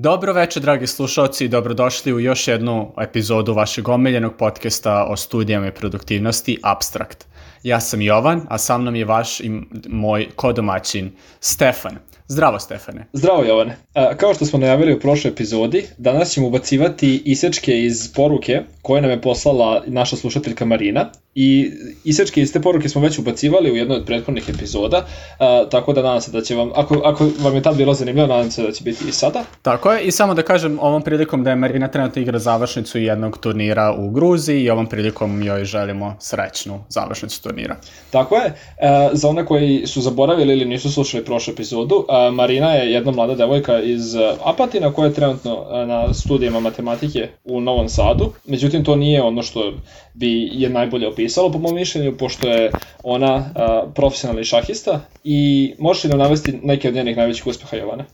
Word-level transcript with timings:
Dobro 0.00 0.32
večer, 0.32 0.62
dragi 0.62 0.86
slušalci, 0.86 1.44
i 1.44 1.48
dobrodošli 1.48 2.12
u 2.12 2.20
još 2.20 2.48
jednu 2.48 2.92
epizodu 3.00 3.54
vašeg 3.54 3.88
omiljenog 3.88 4.32
podcasta 4.38 5.06
o 5.10 5.16
studijama 5.16 5.66
i 5.66 5.74
produktivnosti 5.74 6.58
Abstract. 6.62 7.26
Ja 7.62 7.80
sam 7.80 8.02
Jovan, 8.02 8.46
a 8.48 8.58
sa 8.58 8.78
mnom 8.78 8.96
je 8.96 9.04
vaš 9.04 9.40
i 9.40 9.50
moj 9.88 10.28
kodomaćin 10.36 11.10
Stefan. 11.40 11.96
Zdravo, 12.28 12.58
Stefane. 12.58 13.06
Zdravo, 13.12 13.44
Jovane. 13.44 13.76
Kao 14.16 14.34
što 14.34 14.44
smo 14.44 14.58
najavili 14.58 14.94
u 14.94 15.00
prošloj 15.00 15.30
epizodi, 15.30 15.86
danas 15.98 16.30
ćemo 16.30 16.46
ubacivati 16.46 17.22
isečke 17.24 17.78
iz 17.78 18.12
poruke 18.14 18.62
koje 18.82 19.02
nam 19.02 19.10
je 19.10 19.22
poslala 19.22 19.82
naša 19.86 20.16
slušateljka 20.16 20.64
Marina 20.64 21.10
i 21.34 21.70
isečke 22.04 22.42
iz 22.42 22.52
te 22.52 22.60
poruke 22.60 22.88
smo 22.88 23.02
već 23.02 23.18
ubacivali 23.18 23.72
u 23.72 23.76
jednoj 23.76 23.96
od 23.96 24.04
prethodnih 24.06 24.48
epizoda, 24.48 25.06
a, 25.38 25.64
tako 25.70 25.92
da 25.92 26.02
nadam 26.02 26.20
se 26.20 26.30
da 26.30 26.40
će 26.40 26.54
vam, 26.54 26.70
ako, 26.74 27.00
ako 27.04 27.28
vam 27.38 27.54
je 27.54 27.62
tad 27.62 27.76
bilo 27.76 27.94
zanimljivo, 27.94 28.26
nadam 28.26 28.50
se 28.50 28.62
da 28.62 28.72
će 28.72 28.84
biti 28.84 29.08
i 29.08 29.12
sada. 29.12 29.44
Tako 29.62 29.92
je, 29.92 30.02
i 30.02 30.10
samo 30.10 30.34
da 30.34 30.42
kažem 30.42 30.78
ovom 30.80 31.02
prilikom 31.02 31.44
da 31.44 31.50
je 31.50 31.56
Marina 31.56 31.88
trenutno 31.88 32.22
igra 32.22 32.38
završnicu 32.38 32.98
jednog 32.98 33.38
turnira 33.38 33.94
u 33.98 34.10
Gruziji 34.10 34.62
i 34.62 34.70
ovom 34.70 34.86
prilikom 34.86 35.42
joj 35.42 35.64
želimo 35.64 36.16
srećnu 36.20 36.84
završnicu 36.88 37.42
turnira. 37.42 37.76
Tako 38.10 38.36
je, 38.36 38.54
a, 38.82 39.10
za 39.12 39.28
one 39.28 39.46
koji 39.46 39.86
su 39.86 40.00
zaboravili 40.00 40.52
ili 40.52 40.64
nisu 40.64 40.92
slušali 40.92 41.24
prošlu 41.24 41.52
epizodu, 41.52 42.04
a, 42.08 42.30
Marina 42.30 42.72
je 42.72 42.92
jedna 42.92 43.12
mlada 43.12 43.34
devojka 43.34 43.80
iz 43.80 44.16
Apatina 44.44 44.92
koja 44.92 45.06
je 45.06 45.14
trenutno 45.14 45.66
na 45.86 46.14
studijama 46.14 46.60
matematike 46.60 47.28
u 47.44 47.60
Novom 47.60 47.88
Sadu, 47.88 48.32
međutim 48.46 48.84
to 48.84 48.96
nije 48.96 49.22
ono 49.22 49.42
što 49.42 49.72
bi 50.14 50.50
je 50.52 50.68
najbolje 50.68 51.08
opisalo 51.18 51.52
po 51.52 51.58
mom 51.58 51.74
mišljenju, 51.74 52.16
pošto 52.16 52.48
je 52.48 52.70
ona 53.02 53.34
a, 53.54 53.86
profesionalni 53.94 54.44
šahista 54.44 55.00
i 55.24 55.74
možeš 55.78 56.04
li 56.04 56.10
nam 56.10 56.18
navesti 56.18 56.60
neke 56.62 56.88
od 56.88 56.94
njenih 56.94 57.16
najvećih 57.16 57.46
uspeha 57.46 57.76
Jovane? 57.76 58.04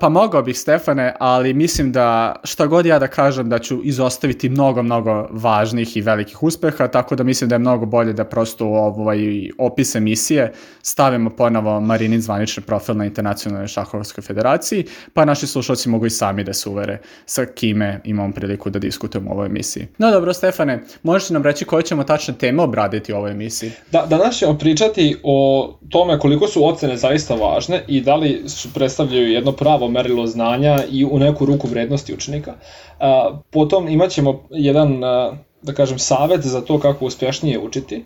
Pa 0.00 0.08
mogao 0.08 0.42
bih 0.42 0.58
Stefane, 0.58 1.14
ali 1.18 1.54
mislim 1.54 1.92
da 1.92 2.36
šta 2.44 2.66
god 2.66 2.86
ja 2.86 2.98
da 2.98 3.06
kažem 3.06 3.48
da 3.48 3.58
ću 3.58 3.80
izostaviti 3.84 4.48
mnogo, 4.48 4.82
mnogo 4.82 5.28
važnih 5.30 5.96
i 5.96 6.00
velikih 6.00 6.42
uspeha, 6.42 6.88
tako 6.88 7.16
da 7.16 7.24
mislim 7.24 7.48
da 7.48 7.54
je 7.54 7.58
mnogo 7.58 7.86
bolje 7.86 8.12
da 8.12 8.24
prosto 8.24 8.66
u 8.66 8.74
ovaj 8.74 9.18
opis 9.58 9.94
emisije 9.94 10.52
stavimo 10.82 11.30
ponovo 11.30 11.80
Marinin 11.80 12.20
zvanični 12.20 12.62
profil 12.62 12.96
na 12.96 13.04
Internacionalnoj 13.04 13.68
šahovskoj 13.68 14.22
federaciji, 14.22 14.84
pa 15.14 15.24
naši 15.24 15.46
slušalci 15.46 15.88
mogu 15.88 16.06
i 16.06 16.10
sami 16.10 16.44
da 16.44 16.52
se 16.52 16.68
uvere 16.68 16.98
sa 17.26 17.46
kime 17.46 18.00
imamo 18.04 18.32
priliku 18.32 18.70
da 18.70 18.78
diskutujemo 18.78 19.30
u 19.30 19.32
ovoj 19.32 19.46
emisiji. 19.46 19.86
No 19.98 20.10
dobro, 20.10 20.32
Stefane, 20.32 20.82
možeš 21.02 21.30
nam 21.30 21.42
reći 21.42 21.64
koje 21.64 21.82
ćemo 21.82 22.04
tačne 22.04 22.34
teme 22.34 22.62
obraditi 22.62 23.12
u 23.12 23.16
ovoj 23.16 23.30
emisiji? 23.30 23.70
Da, 23.92 24.06
danas 24.06 24.38
ćemo 24.38 24.58
pričati 24.58 25.16
o 25.22 25.78
tome 25.88 26.18
koliko 26.18 26.46
su 26.46 26.66
ocene 26.66 26.96
zaista 26.96 27.34
važne 27.34 27.84
i 27.88 28.00
da 28.00 28.16
li 28.16 28.42
su 28.46 28.72
predstavljaju 28.74 29.28
jedno 29.28 29.53
pravo 29.56 29.88
merilo 29.88 30.26
znanja 30.26 30.78
i 30.90 31.04
u 31.04 31.18
neku 31.18 31.46
ruku 31.46 31.68
vrednosti 31.68 32.14
učenika. 32.14 32.54
Potom 33.50 33.88
imaćemo 33.88 34.42
jedan, 34.50 35.00
da 35.62 35.72
kažem, 35.74 35.98
savet 35.98 36.40
za 36.40 36.60
to 36.60 36.78
kako 36.78 37.06
uspešnije 37.06 37.58
učiti 37.58 38.04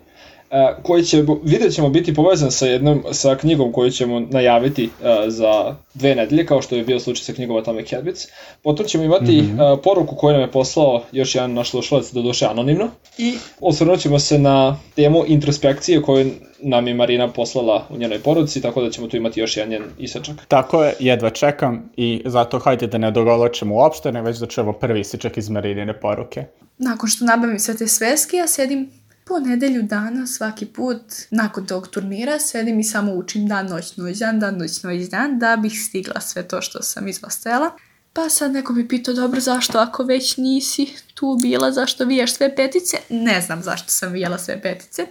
koji 0.83 1.03
će, 1.03 1.23
vidjet 1.43 1.73
ćemo 1.73 1.89
biti 1.89 2.13
povezan 2.13 2.51
sa 2.51 2.65
jednom, 2.65 3.03
sa 3.11 3.35
knjigom 3.35 3.71
koju 3.71 3.91
ćemo 3.91 4.19
najaviti 4.19 4.85
uh, 4.85 5.07
za 5.27 5.75
dve 5.93 6.15
nedelje, 6.15 6.45
kao 6.45 6.61
što 6.61 6.75
je 6.75 6.83
bio 6.83 6.99
slučaj 6.99 7.23
sa 7.23 7.33
knjigom 7.33 7.57
Atomic 7.57 7.91
Habits. 7.91 8.21
Potom 8.63 8.85
ćemo 8.85 9.03
imati 9.03 9.41
mm 9.41 9.57
-hmm. 9.57 9.73
uh, 9.73 9.79
poruku 9.83 10.15
koju 10.15 10.33
nam 10.33 10.41
je 10.41 10.51
poslao 10.51 11.03
još 11.11 11.35
jedan 11.35 11.53
naš 11.53 11.69
slušalac, 11.69 12.11
do 12.11 12.21
duše 12.21 12.45
anonimno, 12.45 12.87
i 13.17 13.33
osvrnut 13.61 13.99
ćemo 13.99 14.19
se 14.19 14.39
na 14.39 14.77
temu 14.95 15.23
introspekcije 15.27 16.01
koju 16.01 16.31
nam 16.61 16.87
je 16.87 16.93
Marina 16.93 17.27
poslala 17.27 17.87
u 17.89 17.97
njenoj 17.97 18.19
poruci, 18.19 18.61
tako 18.61 18.81
da 18.81 18.89
ćemo 18.89 19.07
tu 19.07 19.17
imati 19.17 19.39
još 19.39 19.57
jedan 19.57 19.69
njen 19.69 19.83
isečak. 19.97 20.35
Tako 20.47 20.83
je, 20.83 20.93
jedva 20.99 21.29
čekam 21.29 21.89
i 21.97 22.21
zato 22.25 22.59
hajde 22.59 22.87
da 22.87 22.97
ne 22.97 23.07
odogoločemo 23.07 23.75
uopšte, 23.75 24.11
ne 24.11 24.21
već 24.21 24.37
da 24.37 24.47
čujemo 24.47 24.73
prvi 24.73 24.99
isečak 24.99 25.37
iz 25.37 25.49
Marinine 25.49 25.99
poruke. 25.99 26.45
Nakon 26.77 27.09
što 27.09 27.25
nabavim 27.25 27.59
sve 27.59 27.77
te 27.77 27.87
sveske, 27.87 28.37
ja 28.37 28.47
sedim 28.47 28.89
po 29.29 29.39
nedelju 29.39 29.81
dana 29.81 30.27
svaki 30.27 30.65
put 30.65 31.01
nakon 31.31 31.65
tog 31.65 31.87
turnira 31.87 32.39
sedim 32.39 32.79
i 32.79 32.83
samo 32.83 33.13
učim 33.13 33.47
dan, 33.47 33.67
noć, 33.67 33.97
noć, 33.97 34.17
dan, 34.17 34.39
dan, 34.39 34.57
noć, 34.57 34.83
noć, 34.83 35.09
dan 35.09 35.39
da 35.39 35.55
bih 35.55 35.73
stigla 35.87 36.21
sve 36.21 36.47
to 36.47 36.61
što 36.61 36.81
sam 36.81 37.07
izvostela. 37.07 37.71
Pa 38.13 38.29
sad 38.29 38.51
neko 38.51 38.73
mi 38.73 38.87
pitao, 38.87 39.13
dobro, 39.13 39.39
zašto 39.39 39.77
ako 39.77 40.03
već 40.03 40.37
nisi 40.37 40.87
tu 41.13 41.37
bila, 41.41 41.71
zašto 41.71 42.05
vijaš 42.05 42.33
sve 42.33 42.55
petice? 42.55 42.97
Ne 43.09 43.41
znam 43.41 43.63
zašto 43.63 43.89
sam 43.89 44.11
vijala 44.11 44.37
sve 44.37 44.61
petice. 44.61 45.05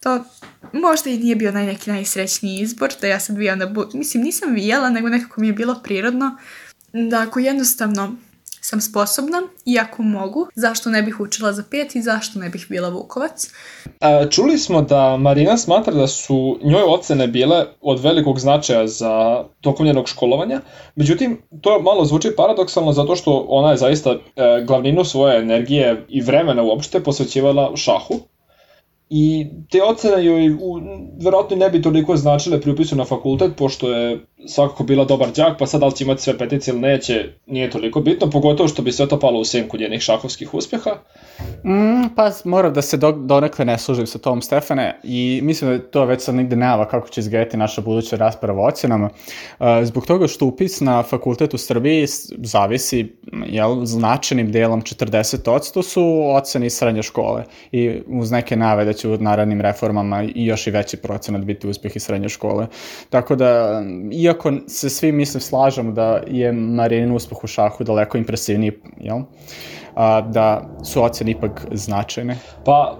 To 0.00 0.24
možda 0.72 1.10
i 1.10 1.18
nije 1.18 1.36
bio 1.36 1.52
naj 1.52 1.66
neki 1.66 1.90
najsrećniji 1.90 2.60
izbor, 2.60 2.92
da 3.00 3.06
ja 3.06 3.20
sad 3.20 3.36
vijam 3.36 3.58
da 3.58 3.66
bu... 3.66 3.84
Mislim, 3.94 4.22
nisam 4.22 4.54
vijala, 4.54 4.90
nego 4.90 5.08
nekako 5.08 5.40
mi 5.40 5.46
je 5.46 5.52
bilo 5.52 5.80
prirodno 5.84 6.36
da 6.92 7.20
ako 7.20 7.40
jednostavno 7.40 8.16
sam 8.66 8.80
sposobna 8.80 9.42
i 9.64 9.78
ako 9.78 10.02
mogu, 10.02 10.46
zašto 10.54 10.90
ne 10.90 11.02
bih 11.02 11.20
učila 11.20 11.52
za 11.52 11.62
pet 11.70 11.94
i 11.94 12.02
zašto 12.02 12.38
ne 12.38 12.48
bih 12.48 12.66
bila 12.68 12.88
Vukovac. 12.88 13.50
A, 14.00 14.28
čuli 14.30 14.58
smo 14.58 14.82
da 14.82 15.16
Marina 15.16 15.56
smatra 15.56 15.94
da 15.94 16.06
su 16.06 16.58
njoj 16.62 16.82
ocene 16.86 17.28
bile 17.28 17.66
od 17.80 18.00
velikog 18.00 18.40
značaja 18.40 18.86
za 18.86 19.44
tokom 19.60 19.86
njenog 19.86 20.08
školovanja, 20.08 20.60
međutim, 20.96 21.42
to 21.60 21.80
malo 21.82 22.04
zvuči 22.04 22.32
paradoksalno 22.36 22.92
zato 22.92 23.16
što 23.16 23.46
ona 23.48 23.70
je 23.70 23.76
zaista 23.76 24.10
e, 24.10 24.18
glavninu 24.66 25.04
svoje 25.04 25.38
energije 25.38 26.06
i 26.08 26.20
vremena 26.20 26.62
uopšte 26.62 27.02
posvećivala 27.02 27.76
šahu, 27.76 28.20
I 29.10 29.46
te 29.70 29.82
ocene 29.82 30.24
joj 30.24 30.50
u, 30.50 30.80
verovatno 31.24 31.56
ne 31.56 31.70
bi 31.70 31.82
toliko 31.82 32.16
značile 32.16 32.60
pri 32.60 32.70
upisu 32.70 32.96
na 32.96 33.04
fakultet, 33.04 33.52
pošto 33.56 33.90
je 33.90 34.18
svakako 34.48 34.84
bila 34.84 35.04
dobar 35.04 35.28
đak, 35.36 35.58
pa 35.58 35.66
sad 35.66 35.80
da 35.80 35.86
li 35.86 35.94
će 35.94 36.04
imati 36.04 36.22
sve 36.22 36.38
petice 36.38 36.70
ili 36.70 36.80
neće, 36.80 37.24
nije 37.46 37.70
toliko 37.70 38.00
bitno, 38.00 38.30
pogotovo 38.30 38.68
što 38.68 38.82
bi 38.82 38.92
sve 38.92 39.08
to 39.08 39.20
palo 39.20 39.40
u 39.40 39.44
senku 39.44 39.76
njenih 39.78 40.00
šahovskih 40.00 40.54
uspeha. 40.54 40.90
Mm, 41.64 42.14
pa 42.16 42.30
moram 42.44 42.72
da 42.72 42.82
se 42.82 42.96
do, 42.96 43.12
donekle 43.12 43.64
ne 43.64 43.78
služim 43.78 44.06
sa 44.06 44.18
tom 44.18 44.42
Stefane 44.42 45.00
i 45.02 45.40
mislim 45.42 45.70
da 45.70 45.90
to 45.90 46.04
već 46.04 46.22
sad 46.22 46.34
nigde 46.34 46.56
nema 46.56 46.84
kako 46.84 47.08
će 47.08 47.20
izgledati 47.20 47.56
naša 47.56 47.80
buduća 47.80 48.16
rasprava 48.16 48.62
o 48.62 48.66
ocenama. 48.66 49.10
Uh, 49.58 49.66
zbog 49.82 50.06
toga 50.06 50.26
što 50.26 50.46
upis 50.46 50.80
na 50.80 51.02
fakultet 51.02 51.54
u 51.54 51.58
Srbiji 51.58 52.06
zavisi 52.38 53.16
jel, 53.46 53.84
značajnim 53.84 54.52
delom 54.52 54.82
40% 54.82 55.82
su 55.82 56.22
ocene 56.34 56.66
iz 56.66 56.72
srednje 56.72 57.02
škole 57.02 57.44
i 57.72 58.00
uz 58.06 58.30
neke 58.30 58.56
nave 58.56 58.84
da 58.84 58.92
će 58.92 59.08
u 59.08 59.18
narednim 59.18 59.60
reformama 59.60 60.22
i 60.34 60.46
još 60.46 60.66
i 60.66 60.70
veći 60.70 60.96
procenat 60.96 61.42
biti 61.42 61.68
uspeh 61.68 61.96
iz 61.96 62.02
srednje 62.02 62.28
škole. 62.28 62.66
Tako 63.10 63.36
da, 63.36 63.82
iako 64.12 64.35
se 64.68 64.90
svi 64.90 65.12
mislim 65.12 65.40
slažemo 65.40 65.92
da 65.92 66.22
je 66.26 66.52
Marinin 66.52 67.12
uspeh 67.12 67.44
u 67.44 67.46
šahu 67.46 67.84
daleko 67.84 68.18
impresivniji, 68.18 68.72
jel? 69.00 69.18
A, 69.94 70.20
da 70.20 70.68
su 70.84 71.02
ocene 71.02 71.30
ipak 71.30 71.66
značajne. 71.72 72.38
Pa, 72.64 72.98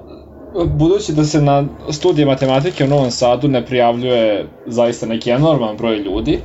budući 0.64 1.12
da 1.12 1.24
se 1.24 1.42
na 1.42 1.64
studije 1.91 2.26
matematike 2.26 2.84
u 2.84 2.88
Novom 2.88 3.10
Sadu 3.10 3.48
ne 3.48 3.66
prijavljuje 3.66 4.47
zaista 4.66 5.06
neki 5.06 5.30
enorman 5.30 5.76
broj 5.76 5.97
ljudi, 5.97 6.41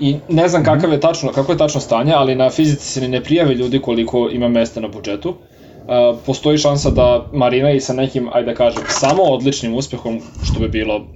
i 0.00 0.16
ne 0.28 0.48
znam 0.48 0.62
mhm. 0.62 0.70
kakav 0.70 0.92
je 0.92 1.00
tačno, 1.00 1.32
kako 1.32 1.52
je 1.52 1.58
tačno 1.58 1.80
stanje, 1.80 2.12
ali 2.12 2.34
na 2.34 2.50
fizici 2.50 2.86
se 2.86 3.08
ne 3.08 3.22
prijave 3.22 3.54
ljudi 3.54 3.80
koliko 3.80 4.28
ima 4.32 4.48
mesta 4.48 4.80
na 4.80 4.88
budžetu. 4.88 5.28
Uh, 5.28 6.18
postoji 6.26 6.58
šansa 6.58 6.90
da 6.90 7.26
Marina 7.32 7.70
i 7.70 7.80
sa 7.80 7.92
nekim, 7.92 8.28
ajde 8.32 8.50
da 8.50 8.54
kažem, 8.54 8.82
samo 8.88 9.22
odličnim 9.22 9.74
uspehom, 9.74 10.20
što 10.44 10.60
bi 10.60 10.68
bilo 10.68 11.06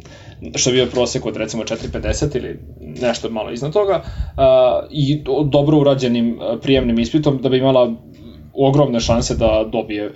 što 0.55 0.71
bi 0.71 0.77
bio 0.77 0.87
prosek 0.87 1.27
od 1.27 1.37
recimo 1.37 1.63
4.50 1.63 2.37
ili 2.37 2.59
nešto 2.81 3.31
malo 3.31 3.51
iznad 3.51 3.73
toga, 3.73 4.03
uh, 4.03 4.89
i 4.91 5.23
dobro 5.45 5.79
urađenim 5.79 6.39
prijemnim 6.63 6.99
ispitom 6.99 7.39
da 7.43 7.49
bi 7.49 7.59
imala 7.59 7.95
ogromne 8.55 9.01
šanse 9.01 9.37
da 9.37 9.65
dobije, 9.73 10.07
uh, 10.07 10.15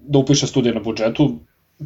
da 0.00 0.18
upiše 0.18 0.46
studije 0.46 0.74
na 0.74 0.80
budžetu, 0.80 1.30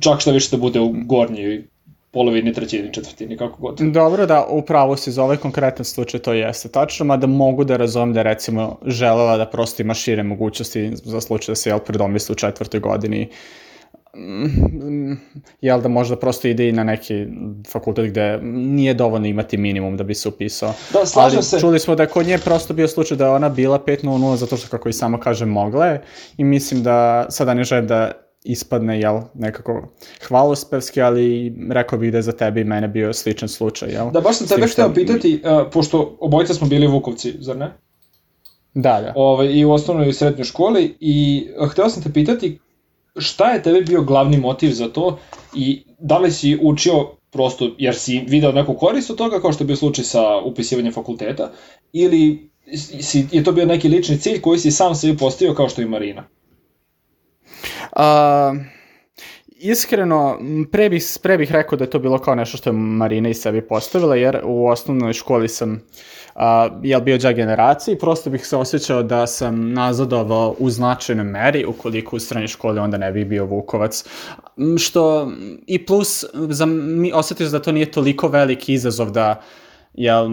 čak 0.00 0.20
što 0.20 0.32
više 0.32 0.56
da 0.56 0.60
bude 0.60 0.80
u 0.80 0.92
gornjoj 1.06 1.64
polovini, 2.12 2.52
trećini, 2.52 2.92
četvrtini, 2.92 3.36
kako 3.36 3.60
god. 3.60 3.78
Dobro, 3.80 4.26
da, 4.26 4.46
upravo 4.50 4.96
si 4.96 5.12
za 5.12 5.24
ovaj 5.24 5.36
konkretan 5.36 5.84
slučaj 5.84 6.20
to 6.20 6.32
jeste 6.32 6.68
tačno, 6.68 7.06
mada 7.06 7.26
mogu 7.26 7.64
da 7.64 7.76
razumem 7.76 8.12
da 8.12 8.22
recimo 8.22 8.78
želela 8.86 9.36
da 9.36 9.46
prosto 9.46 9.82
ima 9.82 9.94
šire 9.94 10.22
mogućnosti 10.22 10.90
za 10.94 11.20
slučaj 11.20 11.52
da 11.52 11.56
se 11.56 11.70
jel 11.70 11.78
predomisli 11.78 12.32
u 12.32 12.36
četvrtoj 12.36 12.80
godini 12.80 13.24
mm, 13.24 13.69
jel 15.60 15.80
da 15.80 15.88
možda 15.88 16.16
prosto 16.16 16.48
ide 16.48 16.68
i 16.68 16.72
na 16.72 16.84
neki 16.84 17.26
fakultet 17.72 18.10
gde 18.10 18.38
nije 18.42 18.94
dovoljno 18.94 19.26
imati 19.26 19.56
minimum 19.56 19.96
da 19.96 20.04
bi 20.04 20.14
se 20.14 20.28
upisao. 20.28 20.74
Da, 20.92 21.06
slažem 21.06 21.36
Ali, 21.36 21.44
se. 21.44 21.60
čuli 21.60 21.78
smo 21.78 21.94
da 21.94 22.06
kod 22.06 22.26
nje 22.26 22.38
prosto 22.38 22.74
bio 22.74 22.88
slučaj 22.88 23.16
da 23.16 23.24
je 23.24 23.30
ona 23.30 23.48
bila 23.48 23.78
5.00 23.78 24.36
zato 24.36 24.56
što 24.56 24.68
kako 24.68 24.88
i 24.88 24.92
samo 24.92 25.20
kaže 25.20 25.46
mogla 25.46 25.86
je 25.86 26.02
i 26.36 26.44
mislim 26.44 26.82
da 26.82 27.26
sada 27.30 27.54
ne 27.54 27.64
želim 27.64 27.86
da 27.86 28.12
ispadne, 28.44 29.00
jel, 29.00 29.20
nekako 29.34 29.88
hvalospevski, 30.28 31.02
ali 31.02 31.54
rekao 31.70 31.98
bih 31.98 32.12
da 32.12 32.18
je 32.18 32.22
za 32.22 32.32
tebe 32.32 32.60
i 32.60 32.64
mene 32.64 32.88
bio 32.88 33.12
sličan 33.12 33.48
slučaj, 33.48 33.90
jel? 33.90 34.10
Da, 34.10 34.20
baš 34.20 34.38
sam 34.38 34.46
tebe 34.46 34.66
hteo 34.66 34.94
pitati, 34.94 35.42
uh, 35.44 35.70
pošto 35.72 36.16
obojica 36.20 36.54
smo 36.54 36.68
bili 36.68 36.86
Vukovci, 36.86 37.34
zar 37.40 37.56
ne? 37.56 37.72
Da, 38.74 39.00
da. 39.00 39.12
Ove, 39.16 39.52
I 39.52 39.64
u 39.64 39.72
osnovnoj 39.72 40.08
i 40.08 40.12
srednjoj 40.12 40.44
školi 40.44 40.96
i 41.00 41.46
uh, 41.58 41.68
hteo 41.68 41.88
sam 41.88 42.02
te 42.02 42.12
pitati 42.12 42.58
šta 43.20 43.50
je 43.50 43.62
tebe 43.62 43.80
bio 43.80 44.02
glavni 44.02 44.36
motiv 44.36 44.70
za 44.70 44.88
to 44.88 45.18
i 45.54 45.84
da 45.98 46.18
li 46.18 46.30
si 46.30 46.58
učio 46.62 47.06
prosto 47.30 47.74
jer 47.78 47.94
si 47.94 48.24
video 48.28 48.52
neku 48.52 48.74
korist 48.74 49.10
od 49.10 49.16
toga 49.16 49.40
kao 49.40 49.52
što 49.52 49.64
je 49.64 49.66
bio 49.66 49.76
slučaj 49.76 50.04
sa 50.04 50.38
upisivanjem 50.44 50.92
fakulteta 50.92 51.52
ili 51.92 52.50
si, 53.00 53.26
je 53.32 53.44
to 53.44 53.52
bio 53.52 53.66
neki 53.66 53.88
lični 53.88 54.18
cilj 54.18 54.40
koji 54.40 54.58
si 54.58 54.70
sam 54.70 54.94
sebi 54.94 55.18
postavio 55.18 55.54
kao 55.54 55.68
što 55.68 55.82
i 55.82 55.88
Marina? 55.88 56.24
A, 57.92 58.54
iskreno, 59.56 60.38
pre 60.72 60.88
bih, 60.88 61.04
pre 61.22 61.38
bih 61.38 61.52
rekao 61.52 61.78
da 61.78 61.84
je 61.84 61.90
to 61.90 61.98
bilo 61.98 62.18
kao 62.18 62.34
nešto 62.34 62.56
što 62.56 62.70
je 62.70 62.74
Marina 62.74 63.28
i 63.28 63.34
sebi 63.34 63.66
postavila, 63.68 64.16
jer 64.16 64.40
u 64.44 64.66
osnovnoj 64.66 65.12
školi 65.12 65.48
sam 65.48 65.82
a, 66.40 66.68
jel 66.82 67.00
bio 67.00 67.18
džak 67.18 67.36
generaciji, 67.36 67.98
prosto 67.98 68.30
bih 68.30 68.46
se 68.46 68.56
osjećao 68.56 69.02
da 69.02 69.26
sam 69.26 69.72
nazadovao 69.72 70.54
u 70.58 70.70
značajnoj 70.70 71.24
meri, 71.24 71.64
ukoliko 71.66 72.16
u 72.16 72.18
srednjoj 72.18 72.48
školi 72.48 72.78
onda 72.78 72.98
ne 72.98 73.12
bih 73.12 73.26
bio 73.26 73.44
Vukovac, 73.44 74.04
što 74.78 75.32
i 75.66 75.86
plus, 75.86 76.24
za, 76.34 76.66
mi 76.66 77.12
da 77.50 77.62
to 77.62 77.72
nije 77.72 77.90
toliko 77.90 78.28
veliki 78.28 78.72
izazov 78.72 79.10
da 79.10 79.42
jel, 79.94 80.30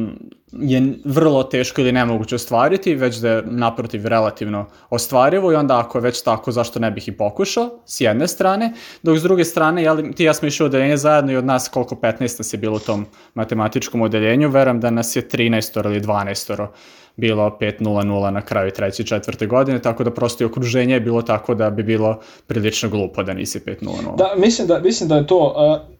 je 0.51 0.93
vrlo 1.05 1.43
teško 1.43 1.81
ili 1.81 1.91
nemoguće 1.91 2.35
ostvariti, 2.35 2.95
već 2.95 3.17
da 3.17 3.29
je 3.29 3.43
naprotiv 3.45 4.07
relativno 4.07 4.65
ostvarivo 4.89 5.51
i 5.51 5.55
onda 5.55 5.79
ako 5.79 5.97
je 5.97 6.01
već 6.01 6.21
tako, 6.21 6.51
zašto 6.51 6.79
ne 6.79 6.91
bih 6.91 7.07
i 7.07 7.17
pokušao, 7.17 7.69
s 7.85 8.01
jedne 8.01 8.27
strane, 8.27 8.73
dok 9.03 9.17
s 9.17 9.23
druge 9.23 9.45
strane, 9.45 9.83
jel, 9.83 10.13
ti 10.15 10.23
ja 10.23 10.33
smo 10.33 10.47
išli 10.47 10.63
u 10.63 10.67
odeljenje 10.67 10.97
zajedno 10.97 11.31
i 11.31 11.35
od 11.35 11.45
nas 11.45 11.67
koliko 11.67 11.95
15 11.95 12.21
nas 12.21 12.53
je 12.53 12.57
bilo 12.57 12.75
u 12.75 12.79
tom 12.79 13.05
matematičkom 13.33 14.01
odeljenju, 14.01 14.49
veram 14.49 14.79
da 14.79 14.89
nas 14.89 15.15
je 15.15 15.27
13 15.29 15.85
ili 15.85 16.01
12 16.01 16.67
bilo 17.15 17.57
5-0-0 17.61 18.29
na 18.29 18.41
kraju 18.41 18.71
treće 18.71 19.03
i 19.03 19.05
četvrte 19.05 19.45
godine, 19.45 19.81
tako 19.81 20.03
da 20.03 20.13
prosto 20.13 20.43
i 20.43 20.47
okruženje 20.47 20.93
je 20.93 20.99
bilo 20.99 21.21
tako 21.21 21.55
da 21.55 21.69
bi 21.69 21.83
bilo 21.83 22.19
prilično 22.47 22.89
glupo 22.89 23.23
da 23.23 23.33
nisi 23.33 23.59
5-0-0. 23.59 24.17
Da, 24.17 24.33
mislim 24.37 24.67
da, 24.67 24.79
mislim 24.79 25.09
da 25.09 25.15
je 25.15 25.27
to 25.27 25.37
uh, 25.37 25.97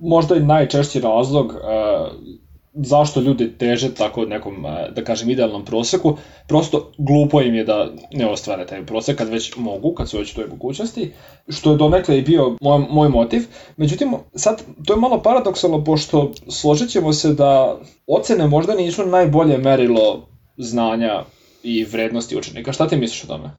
možda 0.00 0.36
i 0.36 0.40
najčešći 0.40 1.00
razlog 1.00 1.46
uh, 1.46 2.38
zašto 2.74 3.20
ljudi 3.20 3.58
teže 3.58 3.94
tako 3.94 4.24
nekom, 4.24 4.66
e, 4.66 4.90
da 4.94 5.04
kažem, 5.04 5.30
idealnom 5.30 5.64
proseku, 5.64 6.16
prosto 6.46 6.92
glupo 6.98 7.40
im 7.40 7.54
je 7.54 7.64
da 7.64 7.90
ne 8.12 8.30
ostvare 8.30 8.66
taj 8.66 8.86
prosek 8.86 9.18
kad 9.18 9.28
već 9.28 9.56
mogu, 9.56 9.94
kad 9.94 10.08
su 10.08 10.18
već 10.18 10.34
toj 10.34 10.46
mogućnosti, 10.46 11.12
što 11.48 11.70
je 11.70 11.76
donekle 11.76 12.18
i 12.18 12.22
bio 12.22 12.56
moj, 12.60 12.86
moj 12.90 13.08
motiv. 13.08 13.42
Međutim, 13.76 14.14
sad, 14.34 14.62
to 14.86 14.92
je 14.92 15.00
malo 15.00 15.22
paradoksalno, 15.22 15.84
pošto 15.84 16.32
složit 16.48 16.90
ćemo 16.90 17.12
se 17.12 17.34
da 17.34 17.78
ocene 18.06 18.46
možda 18.46 18.74
nisu 18.74 19.06
najbolje 19.06 19.58
merilo 19.58 20.28
znanja 20.56 21.22
i 21.62 21.84
vrednosti 21.84 22.36
učenika. 22.36 22.72
Šta 22.72 22.88
ti 22.88 22.96
misliš 22.96 23.24
o 23.24 23.26
tome? 23.26 23.50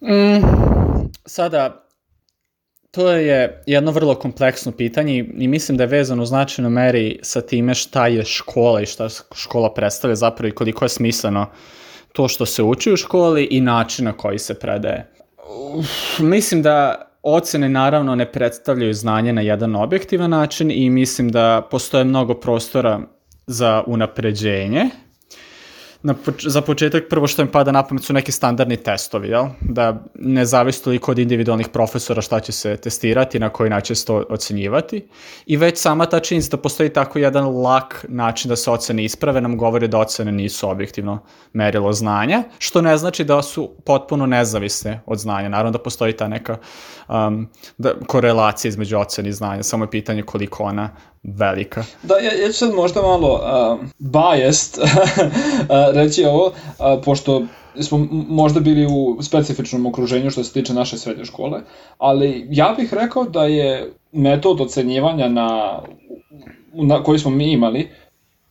Mm, 0.00 0.42
sada, 1.24 1.81
to 2.92 3.12
je 3.12 3.62
jedno 3.66 3.90
vrlo 3.90 4.14
kompleksno 4.14 4.72
pitanje 4.72 5.24
i 5.38 5.48
mislim 5.48 5.78
da 5.78 5.84
je 5.84 5.88
vezano 5.88 6.22
u 6.22 6.26
značajnoj 6.26 6.70
meri 6.70 7.18
sa 7.22 7.40
time 7.40 7.74
šta 7.74 8.06
je 8.06 8.24
škola 8.24 8.80
i 8.80 8.86
šta 8.86 9.08
škola 9.34 9.74
predstavlja 9.74 10.16
zapravo 10.16 10.48
i 10.48 10.54
koliko 10.54 10.84
je 10.84 10.88
smisleno 10.88 11.46
to 12.12 12.28
što 12.28 12.46
se 12.46 12.62
uči 12.62 12.92
u 12.92 12.96
školi 12.96 13.44
i 13.50 13.60
način 13.60 14.04
na 14.04 14.12
koji 14.12 14.38
se 14.38 14.54
predaje. 14.54 15.10
Uf, 15.74 16.18
mislim 16.18 16.62
da 16.62 17.08
ocene 17.22 17.68
naravno 17.68 18.14
ne 18.14 18.32
predstavljaju 18.32 18.94
znanje 18.94 19.32
na 19.32 19.40
jedan 19.40 19.76
objektivan 19.76 20.30
način 20.30 20.70
i 20.70 20.90
mislim 20.90 21.28
da 21.28 21.68
postoje 21.70 22.04
mnogo 22.04 22.34
prostora 22.34 23.00
za 23.46 23.82
unapređenje 23.86 24.90
na, 26.02 26.14
za 26.38 26.60
početak 26.60 27.04
prvo 27.10 27.26
što 27.26 27.44
mi 27.44 27.50
pada 27.50 27.72
na 27.72 27.82
pamet 27.82 28.04
su 28.04 28.12
neki 28.12 28.32
standardni 28.32 28.76
testovi, 28.76 29.28
jel? 29.28 29.46
Da 29.60 30.04
ne 30.14 30.44
zavisi 30.44 30.84
toliko 30.84 31.10
od 31.10 31.18
individualnih 31.18 31.68
profesora 31.68 32.22
šta 32.22 32.40
će 32.40 32.52
se 32.52 32.76
testirati, 32.76 33.38
na 33.38 33.48
koji 33.48 33.70
način 33.70 33.96
se 33.96 34.06
to 34.06 34.24
ocenjivati. 34.28 35.06
I 35.46 35.56
već 35.56 35.78
sama 35.78 36.06
ta 36.06 36.20
činjenica 36.20 36.56
da 36.56 36.62
postoji 36.62 36.88
tako 36.88 37.18
jedan 37.18 37.62
lak 37.62 38.06
način 38.08 38.48
da 38.48 38.56
se 38.56 38.70
ocene 38.70 39.04
isprave 39.04 39.40
nam 39.40 39.56
govori 39.56 39.88
da 39.88 39.98
ocene 39.98 40.32
nisu 40.32 40.68
objektivno 40.68 41.18
merilo 41.52 41.92
znanja, 41.92 42.42
što 42.58 42.80
ne 42.80 42.96
znači 42.96 43.24
da 43.24 43.42
su 43.42 43.70
potpuno 43.84 44.26
nezavisne 44.26 45.00
od 45.06 45.18
znanja. 45.18 45.48
Naravno 45.48 45.70
da 45.70 45.78
postoji 45.78 46.12
ta 46.12 46.28
neka 46.28 46.56
um, 47.08 47.48
da, 47.78 47.94
korelacija 48.06 48.68
između 48.68 48.98
ocene 48.98 49.28
i 49.28 49.32
znanja, 49.32 49.62
samo 49.62 49.84
je 49.84 49.90
pitanje 49.90 50.22
koliko 50.22 50.64
ona 50.64 50.90
velika. 51.22 51.84
Da, 52.02 52.14
ja, 52.14 52.32
ja 52.42 52.48
ću 52.48 52.58
sad 52.58 52.74
možda 52.74 53.02
malo 53.02 53.32
uh, 53.32 53.86
biased 53.98 54.82
reći 56.00 56.24
ovo, 56.24 56.46
uh, 56.46 56.54
pošto 57.04 57.42
smo 57.80 58.06
možda 58.28 58.60
bili 58.60 58.86
u 58.86 59.22
specifičnom 59.22 59.86
okruženju 59.86 60.30
što 60.30 60.44
se 60.44 60.52
tiče 60.52 60.74
naše 60.74 60.98
srednje 60.98 61.24
škole, 61.24 61.60
ali 61.98 62.46
ja 62.50 62.74
bih 62.78 62.94
rekao 62.94 63.24
da 63.24 63.44
je 63.44 63.92
metod 64.12 64.60
ocenjivanja 64.60 65.28
na, 65.28 65.80
na 66.72 67.02
koji 67.02 67.18
smo 67.18 67.30
mi 67.30 67.52
imali 67.52 67.88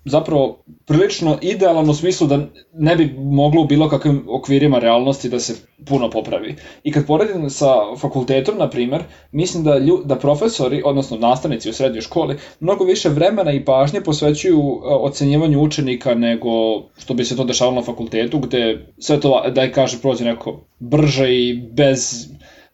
zapravo 0.06 0.64
prilično 0.86 1.38
idealan 1.42 1.90
u 1.90 1.94
smislu 1.94 2.28
da 2.28 2.48
ne 2.74 2.96
bi 2.96 3.16
moglo 3.18 3.62
u 3.62 3.66
bilo 3.66 3.90
kakvim 3.90 4.26
okvirima 4.30 4.80
realnosti 4.80 5.30
da 5.30 5.40
se 5.40 5.56
puno 5.86 6.10
popravi. 6.10 6.56
I 6.84 6.92
kad 6.92 7.08
poredim 7.08 7.50
sa 7.50 7.76
fakultetom, 7.98 8.58
na 8.58 8.70
primer, 8.70 9.04
mislim 9.32 9.64
da, 9.64 9.78
lju, 9.78 10.02
da 10.06 10.16
profesori, 10.16 10.82
odnosno 10.86 11.18
nastavnici 11.18 11.70
u 11.70 11.74
srednjoj 11.74 12.02
školi, 12.02 12.38
mnogo 12.60 12.84
više 12.84 13.10
vremena 13.10 13.52
i 13.52 13.66
pažnje 13.66 14.02
posvećuju 14.02 14.60
e, 14.60 14.94
ocenjivanju 14.94 15.62
učenika 15.62 16.16
nego 16.16 16.50
što 16.98 17.14
bi 17.14 17.26
se 17.26 17.38
to 17.38 17.44
dešavalo 17.44 17.76
na 17.76 17.84
fakultetu, 17.84 18.40
gde 18.40 18.86
sve 19.00 19.20
to, 19.20 19.44
da 19.50 19.72
kaže, 19.72 20.02
prođe 20.02 20.26
neko 20.26 20.60
brže 20.80 21.36
i 21.36 21.62
bez 21.72 22.28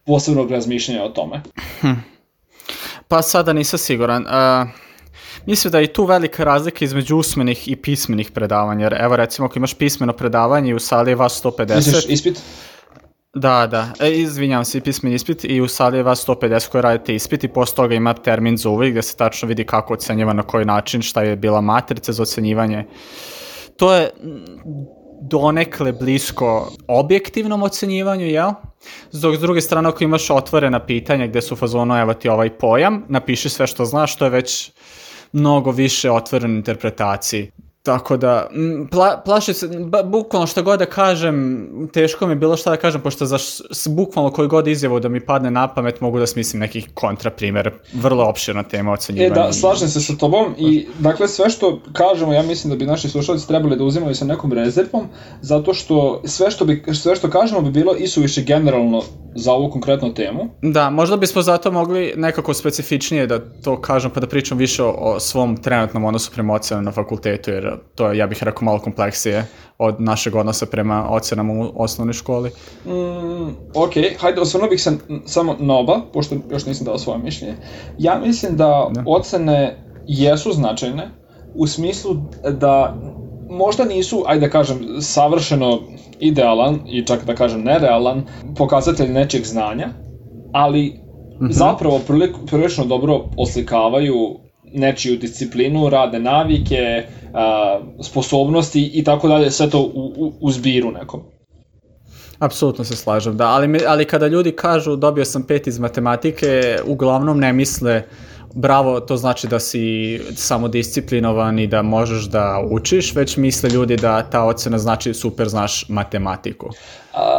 posebnog 0.05 0.51
razmišljanja 0.51 1.03
o 1.03 1.09
tome. 1.09 1.41
Hm. 1.81 1.93
Pa 3.07 3.21
sada 3.21 3.53
nisam 3.53 3.79
siguran. 3.79 4.23
Uh 4.23 4.86
Mislim 5.45 5.71
da 5.71 5.79
je 5.79 5.93
tu 5.93 6.05
velika 6.05 6.43
razlika 6.43 6.85
između 6.85 7.17
usmenih 7.17 7.67
i 7.67 7.75
pismenih 7.75 8.31
predavanja, 8.31 8.83
jer 8.83 8.95
evo 8.99 9.15
recimo 9.15 9.47
ako 9.47 9.59
imaš 9.59 9.73
pismeno 9.73 10.13
predavanje 10.13 10.69
i 10.69 10.73
u 10.73 10.79
sali 10.79 11.11
je 11.11 11.15
vas 11.15 11.43
150... 11.43 11.75
Misliš 11.75 12.05
ispit? 12.07 12.41
Da, 13.33 13.67
da. 13.67 13.93
E, 13.99 14.11
izvinjam 14.11 14.65
se, 14.65 14.81
pismeni 14.81 15.15
ispit 15.15 15.43
i 15.43 15.61
u 15.61 15.67
sali 15.67 15.97
je 15.97 16.03
vas 16.03 16.27
150 16.27 16.69
koji 16.69 16.81
radite 16.81 17.15
ispit 17.15 17.43
i 17.43 17.47
posle 17.47 17.75
toga 17.75 17.95
ima 17.95 18.13
termin 18.13 18.57
za 18.57 18.69
uvijek 18.69 18.91
gde 18.91 19.01
se 19.01 19.15
tačno 19.15 19.47
vidi 19.47 19.63
kako 19.63 19.93
ocenjiva, 19.93 20.33
na 20.33 20.43
koji 20.43 20.65
način, 20.65 21.01
šta 21.01 21.21
je 21.21 21.35
bila 21.35 21.61
matrica 21.61 22.13
za 22.13 22.23
ocenjivanje. 22.23 22.85
To 23.77 23.93
je 23.93 24.09
donekle 25.21 25.91
blisko 25.91 26.71
objektivnom 26.87 27.63
ocenjivanju, 27.63 28.25
jel? 28.25 28.51
Dok 29.11 29.35
s 29.35 29.39
druge 29.39 29.61
strane, 29.61 29.89
ako 29.89 30.03
imaš 30.03 30.29
otvorena 30.29 30.85
pitanja 30.85 31.27
gde 31.27 31.41
su 31.41 31.53
u 31.53 31.57
fazonu, 31.57 31.97
evo 31.97 32.13
ti 32.13 32.29
ovaj 32.29 32.57
pojam, 32.57 33.05
napiši 33.09 33.49
sve 33.49 33.67
što 33.67 33.85
znaš, 33.85 34.15
to 34.15 34.25
je 34.25 34.31
već 34.31 34.71
mnogo 35.37 35.71
više 35.71 36.11
otvoren 36.11 36.55
interpretaciji. 36.55 37.51
Tako 37.87 38.17
da, 38.17 38.49
pla, 38.91 39.21
plašim 39.25 39.53
se, 39.53 39.69
bukvalno 40.05 40.47
što 40.47 40.63
god 40.63 40.79
da 40.79 40.85
kažem, 40.85 41.67
teško 41.93 42.27
mi 42.27 42.31
je 42.31 42.35
bilo 42.35 42.57
šta 42.57 42.69
da 42.69 42.77
kažem, 42.77 43.01
pošto 43.01 43.25
za 43.25 43.37
s, 43.37 43.87
bukvalno 43.87 44.31
koji 44.31 44.47
god 44.47 44.67
izjavu 44.67 44.99
da 44.99 45.09
mi 45.09 45.25
padne 45.25 45.51
na 45.51 45.67
pamet 45.67 46.01
mogu 46.01 46.19
da 46.19 46.27
smislim 46.27 46.59
neki 46.59 46.83
kontraprimer, 46.93 47.71
vrlo 47.93 48.23
opširna 48.23 48.63
tema 48.63 48.91
ocenjivanja. 48.91 49.41
E 49.41 49.45
da, 49.45 49.53
slažem 49.53 49.89
se 49.89 50.01
sa 50.01 50.13
tobom 50.15 50.55
i 50.57 50.87
dakle 50.99 51.27
sve 51.27 51.49
što 51.49 51.79
kažemo, 51.93 52.33
ja 52.33 52.43
mislim 52.43 52.71
da 52.71 52.77
bi 52.77 52.85
naši 52.85 53.09
slušalci 53.09 53.47
trebali 53.47 53.77
da 53.77 53.83
uzimaju 53.83 54.15
sa 54.15 54.25
nekom 54.25 54.53
rezervom, 54.53 55.07
zato 55.41 55.73
što 55.73 56.21
sve 56.25 56.51
što, 56.51 56.65
bi, 56.65 56.83
sve 56.93 57.15
što 57.15 57.29
kažemo 57.29 57.61
bi 57.61 57.71
bilo 57.71 57.95
i 57.97 58.21
više 58.21 58.41
generalno 58.41 59.01
za 59.35 59.53
ovu 59.53 59.71
konkretnu 59.71 60.13
temu. 60.13 60.49
Da, 60.61 60.89
možda 60.89 61.17
bismo 61.17 61.41
zato 61.41 61.71
mogli 61.71 62.13
nekako 62.15 62.53
specifičnije 62.53 63.27
da 63.27 63.39
to 63.63 63.81
kažem, 63.81 64.11
pa 64.11 64.19
da 64.19 64.27
pričam 64.27 64.57
više 64.57 64.83
o, 64.83 64.89
o 64.97 65.19
svom 65.19 65.57
trenutnom 65.57 66.05
odnosu 66.05 66.31
prema 66.31 66.53
ocenama 66.53 66.85
na 66.85 66.91
fakultetu, 66.91 67.51
jer 67.51 67.76
to 67.95 68.11
je, 68.11 68.17
ja 68.17 68.27
bih 68.27 68.43
rekao, 68.43 68.65
malo 68.65 68.79
kompleksije 68.79 69.45
od 69.77 70.01
našeg 70.01 70.35
odnosa 70.35 70.65
prema 70.65 71.07
ocenama 71.09 71.53
u 71.53 71.71
osnovnoj 71.75 72.13
školi. 72.13 72.51
Mm, 72.85 73.49
ok, 73.75 73.93
hajde, 74.19 74.41
osvrnuo 74.41 74.69
bih 74.69 74.81
se 74.81 74.97
samo 75.25 75.55
na 75.59 75.77
oba, 75.77 76.01
pošto 76.13 76.35
još 76.51 76.65
nisam 76.65 76.85
dao 76.85 76.97
svoje 76.97 77.19
mišljenje. 77.19 77.55
Ja 77.97 78.19
mislim 78.19 78.57
da, 78.57 78.89
da. 78.91 79.03
ocene 79.05 79.77
jesu 80.07 80.51
značajne, 80.51 81.09
u 81.55 81.67
smislu 81.67 82.15
da 82.59 82.97
možda 83.49 83.85
nisu, 83.85 84.23
ajde 84.27 84.45
da 84.45 84.51
kažem, 84.51 84.79
savršeno 85.01 85.79
idealan 86.19 86.79
i 86.85 87.05
čak 87.05 87.25
da 87.25 87.35
kažem 87.35 87.61
nerealan 87.61 88.23
pokazatelj 88.57 89.11
nečeg 89.11 89.43
znanja, 89.43 89.89
ali 90.53 90.83
mm 90.83 91.45
-hmm. 91.45 91.51
zapravo 91.51 91.99
prilično 92.47 92.85
dobro 92.85 93.23
oslikavaju 93.37 94.39
nečiju 94.73 95.17
disciplinu, 95.17 95.89
radne 95.89 96.19
navike, 96.19 97.05
a, 97.33 97.79
sposobnosti 98.03 98.91
i 98.93 99.03
tako 99.03 99.27
dalje, 99.27 99.51
sve 99.51 99.69
to 99.69 99.79
u, 99.79 100.13
u, 100.17 100.33
u 100.39 100.51
zbiru 100.51 100.91
nekom. 100.91 101.21
Apsolutno 102.39 102.83
se 102.83 102.95
slažem, 102.95 103.37
da, 103.37 103.47
ali, 103.47 103.79
ali 103.87 104.05
kada 104.05 104.27
ljudi 104.27 104.51
kažu 104.51 104.95
dobio 104.95 105.25
sam 105.25 105.43
pet 105.43 105.67
iz 105.67 105.79
matematike, 105.79 106.79
uglavnom 106.85 107.39
ne 107.39 107.53
misle 107.53 108.03
bravo, 108.53 108.99
to 108.99 109.17
znači 109.17 109.47
da 109.47 109.59
si 109.59 110.19
samodisciplinovan 110.35 111.59
i 111.59 111.67
da 111.67 111.81
možeš 111.81 112.23
da 112.23 112.63
učiš, 112.71 113.15
već 113.15 113.37
misle 113.37 113.69
ljudi 113.69 113.95
da 113.95 114.29
ta 114.29 114.43
ocena 114.43 114.77
znači 114.77 115.13
super 115.13 115.47
znaš 115.47 115.89
matematiku. 115.89 116.65
Um, 116.65 116.71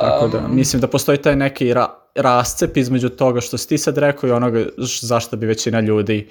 Tako 0.01 0.29
da, 0.29 0.49
mislim 0.49 0.81
da 0.81 0.87
postoji 0.87 1.19
taj 1.19 1.37
neki 1.37 1.75
ra 1.75 1.87
rascep 2.15 2.77
između 2.77 3.09
toga 3.09 3.41
što 3.41 3.59
si 3.59 3.69
ti 3.69 3.79
sad 3.79 3.99
rekao 3.99 4.29
i 4.29 4.33
onoga 4.33 4.65
zašto 5.01 5.37
bi 5.37 5.47
većina 5.47 5.81
ljudi 5.81 6.29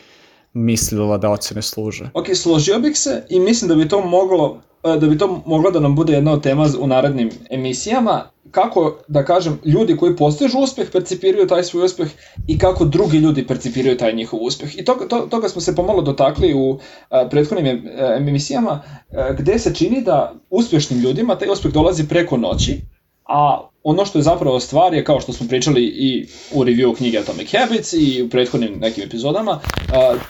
mislila 0.54 1.18
da 1.18 1.30
ocene 1.30 1.62
služe. 1.62 2.10
Ok, 2.14 2.26
složio 2.36 2.80
bih 2.80 2.98
se 3.00 3.24
i 3.30 3.40
mislim 3.40 3.70
da 3.70 3.76
bi 3.76 3.90
to 3.90 4.02
moglo 4.02 4.62
da 4.84 5.08
bi 5.08 5.18
to 5.18 5.44
moglo 5.46 5.72
da 5.72 5.80
nam 5.80 5.96
bude 5.96 6.14
jedna 6.14 6.34
od 6.34 6.44
tema 6.44 6.70
u 6.80 6.88
narednim 6.88 7.30
emisijama, 7.50 8.30
kako, 8.52 8.98
da 9.08 9.26
kažem, 9.26 9.60
ljudi 9.66 9.98
koji 9.98 10.16
postižu 10.16 10.60
uspeh 10.60 10.90
percipiraju 10.92 11.48
taj 11.48 11.64
svoj 11.64 11.86
uspeh 11.86 12.08
i 12.48 12.58
kako 12.58 12.86
drugi 12.86 13.18
ljudi 13.18 13.48
percipiraju 13.48 13.98
taj 13.98 14.14
njihov 14.14 14.40
uspeh. 14.44 14.78
I 14.78 14.86
toga, 14.86 15.08
to, 15.08 15.20
toga 15.20 15.50
smo 15.50 15.62
se 15.62 15.76
pomalo 15.76 16.02
dotakli 16.02 16.54
u 16.54 16.80
a, 17.10 17.28
prethodnim 17.30 17.82
emisijama, 18.18 18.82
a, 19.12 19.34
gde 19.34 19.60
se 19.60 19.76
čini 19.76 20.02
da 20.02 20.34
uspešnim 20.50 21.00
ljudima 21.00 21.36
taj 21.36 21.50
uspeh 21.50 21.74
dolazi 21.74 22.08
preko 22.08 22.38
noći, 22.38 22.82
a 23.26 23.70
ono 23.90 24.06
što 24.06 24.20
je 24.20 24.24
zapravo 24.24 24.60
stvar 24.60 24.94
je, 24.94 25.04
kao 25.04 25.20
što 25.22 25.34
smo 25.34 25.48
pričali 25.48 25.82
i 25.84 26.28
u 26.54 26.64
review 26.64 26.96
knjige 26.96 27.20
Atomic 27.20 27.56
Habits 27.56 27.94
i 27.94 28.22
u 28.24 28.30
prethodnim 28.30 28.80
nekim 28.80 29.04
epizodama, 29.04 29.60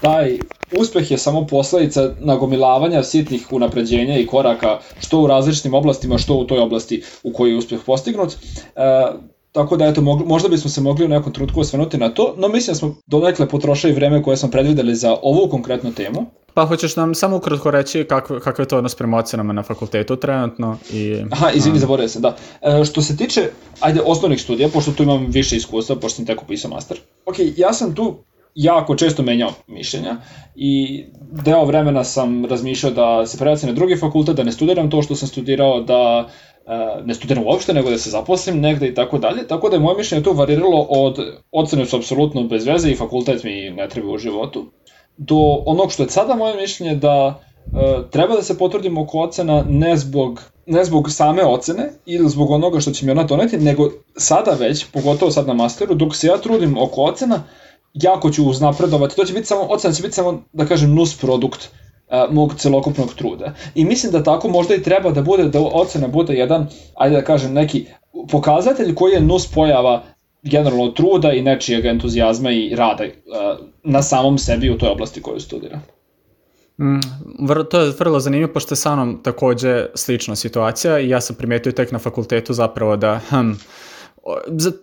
taj 0.01 0.37
uspeh 0.79 1.11
je 1.11 1.17
samo 1.17 1.47
posledica 1.47 2.13
nagomilavanja 2.19 3.03
sitnih 3.03 3.47
unapređenja 3.51 4.17
i 4.17 4.27
koraka 4.27 4.79
što 4.99 5.21
u 5.21 5.27
različitim 5.27 5.73
oblastima, 5.73 6.17
što 6.17 6.35
u 6.35 6.45
toj 6.45 6.59
oblasti 6.59 7.03
u 7.23 7.33
kojoj 7.33 7.51
je 7.51 7.57
uspeh 7.57 7.79
postignut. 7.85 8.37
Tako 9.57 9.77
da, 9.77 9.85
eto, 9.85 10.01
možda 10.01 10.49
bismo 10.49 10.69
se 10.69 10.81
mogli 10.81 11.05
u 11.05 11.07
nekom 11.07 11.33
trutku 11.33 11.59
osvrnuti 11.59 11.97
na 11.97 12.09
to, 12.09 12.33
no 12.37 12.47
mislim 12.47 12.73
da 12.73 12.77
smo 12.77 12.95
donekle 13.07 13.49
potrošili 13.49 13.93
vreme 13.93 14.23
koje 14.23 14.37
smo 14.37 14.49
predvideli 14.49 14.95
za 14.95 15.15
ovu 15.21 15.49
konkretnu 15.49 15.91
temu. 15.91 16.25
Pa 16.53 16.65
hoćeš 16.65 16.95
nam 16.95 17.15
samo 17.15 17.37
ukratko 17.37 17.71
reći 17.71 18.05
kako, 18.09 18.39
kako 18.39 18.61
je 18.61 18.67
to 18.67 18.77
odnos 18.77 18.95
prema 18.95 19.17
ocenama 19.17 19.53
na 19.53 19.63
fakultetu 19.63 20.15
trenutno? 20.15 20.77
I, 20.93 21.23
Aha, 21.31 21.51
izvini, 21.51 21.79
zaboravio 21.79 22.09
se, 22.09 22.19
da. 22.19 22.35
E, 22.61 22.85
što 22.85 23.01
se 23.01 23.17
tiče, 23.17 23.49
ajde, 23.79 24.01
osnovnih 24.05 24.41
studija, 24.41 24.69
pošto 24.69 24.91
tu 24.91 25.03
imam 25.03 25.25
više 25.29 25.57
iskustva, 25.57 25.95
pošto 25.95 26.15
sam 26.15 26.25
tek 26.25 26.41
upisao 26.41 26.71
master. 26.71 26.97
Ok, 27.25 27.35
ja 27.55 27.73
sam 27.73 27.95
tu 27.95 28.15
jako 28.57 28.95
često 28.95 29.23
menjao 29.23 29.51
mišljenja 29.67 30.17
i 30.55 31.03
deo 31.31 31.65
vremena 31.65 32.03
sam 32.03 32.45
razmišljao 32.45 32.91
da 32.91 33.25
se 33.25 33.37
prebacim 33.37 33.69
na 33.69 33.75
drugi 33.75 33.97
fakultet, 33.97 34.35
da 34.35 34.43
ne 34.43 34.51
studiram 34.51 34.89
to 34.89 35.01
što 35.01 35.15
sam 35.15 35.27
studirao, 35.27 35.81
da 35.81 36.27
e, 36.27 36.46
ne 37.03 37.15
studiram 37.15 37.43
uopšte, 37.47 37.73
nego 37.73 37.89
da 37.89 37.97
se 37.97 38.09
zaposlim 38.09 38.59
negde 38.59 38.87
i 38.87 38.95
tako 38.95 39.17
dalje, 39.17 39.47
tako 39.47 39.69
da 39.69 39.75
je 39.75 39.79
moje 39.79 39.97
mišljenje 39.97 40.23
tu 40.23 40.33
variralo 40.33 40.87
od 40.89 41.19
ocene 41.51 41.85
su 41.85 41.97
apsolutno 41.97 42.43
bez 42.43 42.65
veze 42.65 42.91
i 42.91 42.95
fakultet 42.95 43.43
mi 43.43 43.69
ne 43.69 43.89
treba 43.89 44.11
u 44.11 44.17
životu, 44.17 44.65
do 45.17 45.63
onog 45.65 45.91
što 45.91 46.03
je 46.03 46.09
sada 46.09 46.35
moje 46.35 46.55
mišljenje 46.55 46.95
da 46.95 47.41
e, 47.65 48.09
treba 48.11 48.35
da 48.35 48.41
se 48.41 48.57
potrudimo 48.57 49.01
oko 49.01 49.19
ocena 49.19 49.65
ne 49.69 49.97
zbog 49.97 50.41
ne 50.65 50.83
zbog 50.83 51.11
same 51.11 51.45
ocene 51.45 51.89
ili 52.05 52.29
zbog 52.29 52.51
onoga 52.51 52.79
što 52.79 52.91
će 52.91 53.05
mi 53.05 53.11
ona 53.11 53.23
doneti, 53.23 53.57
nego 53.57 53.89
sada 54.15 54.51
već, 54.51 54.85
pogotovo 54.85 55.31
sad 55.31 55.47
na 55.47 55.53
masteru, 55.53 55.95
dok 55.95 56.15
se 56.15 56.27
ja 56.27 56.37
trudim 56.37 56.77
oko 56.77 57.01
ocena, 57.01 57.43
jako 57.93 58.31
ću 58.31 58.45
uznapredovati. 58.49 59.15
To 59.15 59.25
će 59.25 59.33
biti 59.33 59.47
samo, 59.47 59.61
ocena 59.69 59.93
će 59.93 60.01
biti 60.01 60.15
samo, 60.15 60.43
da 60.53 60.65
kažem, 60.65 60.95
nus 60.95 61.17
produkt 61.17 61.69
uh, 62.07 62.33
mog 62.33 62.55
celokupnog 62.55 63.13
truda. 63.13 63.53
I 63.75 63.85
mislim 63.85 64.11
da 64.11 64.23
tako 64.23 64.49
možda 64.49 64.75
i 64.75 64.83
treba 64.83 65.11
da 65.11 65.21
bude, 65.21 65.43
da 65.43 65.59
ocena 65.59 66.07
bude 66.07 66.33
jedan, 66.33 66.67
ajde 66.95 67.15
da 67.15 67.21
kažem, 67.21 67.53
neki 67.53 67.85
pokazatelj 68.31 68.95
koji 68.95 69.13
je 69.13 69.21
nus 69.21 69.47
pojava 69.47 70.03
generalno 70.43 70.91
truda 70.91 71.31
i 71.31 71.41
nečijeg 71.41 71.85
entuzijazma 71.85 72.51
i 72.51 72.75
rada 72.75 73.03
uh, 73.03 73.11
na 73.83 74.01
samom 74.01 74.37
sebi 74.37 74.69
u 74.69 74.77
toj 74.77 74.89
oblasti 74.89 75.21
koju 75.21 75.39
studira. 75.39 75.79
Mm, 76.79 76.99
vrlo, 77.39 77.63
to 77.63 77.79
je 77.79 77.93
vrlo 77.99 78.19
zanimljivo, 78.19 78.53
pošto 78.53 78.73
je 78.73 78.77
sa 78.77 78.95
mnom 78.95 79.23
takođe 79.23 79.85
slična 79.95 80.35
situacija 80.35 80.99
i 80.99 81.09
ja 81.09 81.21
sam 81.21 81.35
primetio 81.35 81.71
tek 81.71 81.91
na 81.91 81.99
fakultetu 81.99 82.53
zapravo 82.53 82.95
da 82.95 83.19
hm, 83.29 83.51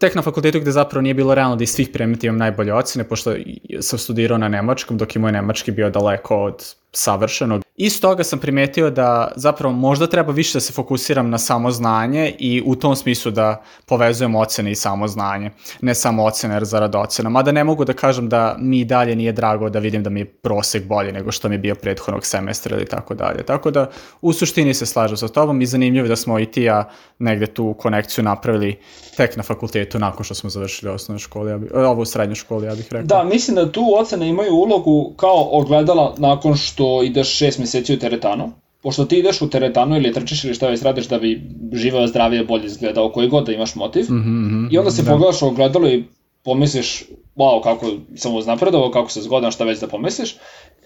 tek 0.00 0.14
na 0.14 0.22
fakultetu 0.22 0.60
gde 0.60 0.70
zapravo 0.70 1.02
nije 1.02 1.14
bilo 1.14 1.34
realno 1.34 1.56
da 1.56 1.62
iz 1.62 1.70
svih 1.70 1.88
predmeta 1.92 2.26
imam 2.26 2.38
najbolje 2.38 2.74
ocene, 2.74 3.04
pošto 3.04 3.34
sam 3.80 3.98
studirao 3.98 4.38
na 4.38 4.48
nemačkom, 4.48 4.98
dok 4.98 5.16
je 5.16 5.20
moj 5.20 5.32
nemački 5.32 5.70
bio 5.70 5.90
daleko 5.90 6.36
od 6.36 6.74
savršenog. 6.96 7.64
Iz 7.76 8.00
toga 8.00 8.24
sam 8.24 8.38
primetio 8.38 8.90
da 8.90 9.32
zapravo 9.36 9.74
možda 9.74 10.06
treba 10.06 10.32
više 10.32 10.56
da 10.56 10.60
se 10.60 10.72
fokusiram 10.72 11.30
na 11.30 11.38
samo 11.38 11.70
znanje 11.70 12.34
i 12.38 12.62
u 12.66 12.76
tom 12.76 12.96
smislu 12.96 13.30
da 13.30 13.62
povezujem 13.86 14.34
ocene 14.34 14.70
i 14.70 14.74
samo 14.74 15.08
znanje, 15.08 15.50
ne 15.80 15.94
samo 15.94 16.24
ocene 16.24 16.64
zarad 16.64 16.94
ocena. 16.94 17.30
Mada 17.30 17.52
ne 17.52 17.64
mogu 17.64 17.84
da 17.84 17.92
kažem 17.92 18.28
da 18.28 18.56
mi 18.58 18.84
dalje 18.84 19.16
nije 19.16 19.32
drago 19.32 19.70
da 19.70 19.78
vidim 19.78 20.02
da 20.02 20.10
mi 20.10 20.20
je 20.20 20.24
prosek 20.24 20.84
bolji 20.84 21.12
nego 21.12 21.32
što 21.32 21.48
mi 21.48 21.54
je 21.54 21.58
bio 21.58 21.74
prethodnog 21.74 22.26
semestra 22.26 22.76
ili 22.76 22.86
tako 22.86 23.14
dalje. 23.14 23.42
Tako 23.42 23.70
da 23.70 23.90
u 24.22 24.32
suštini 24.32 24.74
se 24.74 24.86
slažem 24.86 25.16
sa 25.16 25.28
tobom 25.28 25.62
i 25.62 25.66
zanimljivo 25.66 26.08
da 26.08 26.16
smo 26.16 26.38
i 26.38 26.46
ti 26.46 26.62
ja 26.62 26.88
negde 27.18 27.46
tu 27.46 27.74
konekciju 27.78 28.24
napravili 28.24 28.78
tek 29.16 29.36
na 29.36 29.42
fakultetu 29.42 29.98
nakon 29.98 30.24
što 30.24 30.34
smo 30.34 30.50
završili 30.50 30.92
osnovnu 30.92 31.18
školu, 31.18 31.48
ja 31.48 31.58
bi, 31.58 31.68
ovu 31.74 32.04
srednju 32.04 32.34
školu, 32.34 32.64
ja 32.64 32.74
bih 32.74 32.86
rekao. 32.90 33.06
Da, 33.06 33.24
mislim 33.24 33.54
da 33.54 33.72
tu 33.72 33.94
ocene 33.96 34.28
imaju 34.28 34.54
ulogu 34.54 35.12
kao 35.16 35.48
ogledala 35.50 36.14
nakon 36.18 36.56
što 36.56 36.83
što 36.84 37.02
ideš 37.02 37.36
šest 37.36 37.58
meseci 37.58 37.94
u 37.94 37.98
teretanu, 37.98 38.52
pošto 38.82 39.04
ti 39.04 39.18
ideš 39.18 39.42
u 39.42 39.50
teretanu 39.50 39.96
ili 39.96 40.12
trčiš 40.12 40.44
ili 40.44 40.54
šta 40.54 40.68
već 40.68 40.82
radiš 40.82 41.08
da 41.08 41.18
bi 41.18 41.40
živeo 41.72 42.06
zdravije, 42.06 42.44
bolje 42.44 42.66
izgledao, 42.66 43.12
koji 43.12 43.28
god 43.28 43.46
da 43.46 43.52
imaš 43.52 43.74
motiv, 43.74 44.04
mm 44.10 44.22
-hmm, 44.24 44.68
i 44.72 44.78
onda 44.78 44.90
se 44.90 45.02
da. 45.02 45.10
pogledaš 45.10 45.42
u 45.42 45.46
ogledalo 45.46 45.88
i 45.88 46.04
pomisliš, 46.42 47.04
wow, 47.36 47.62
kako 47.62 47.92
sam 48.16 48.34
uznapredovao, 48.34 48.90
kako 48.90 49.10
se 49.10 49.22
zgodan, 49.22 49.52
šta 49.52 49.64
već 49.64 49.80
da 49.80 49.86
pomisliš, 49.86 50.36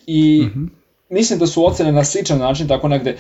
i 0.07 0.43
mm 0.43 0.53
-hmm. 0.55 0.69
mislim 1.11 1.39
da 1.39 1.47
su 1.47 1.67
ocene 1.67 1.93
na 1.93 2.05
sličan 2.05 2.39
način, 2.39 2.69
tako 2.69 2.89
negde, 2.89 3.17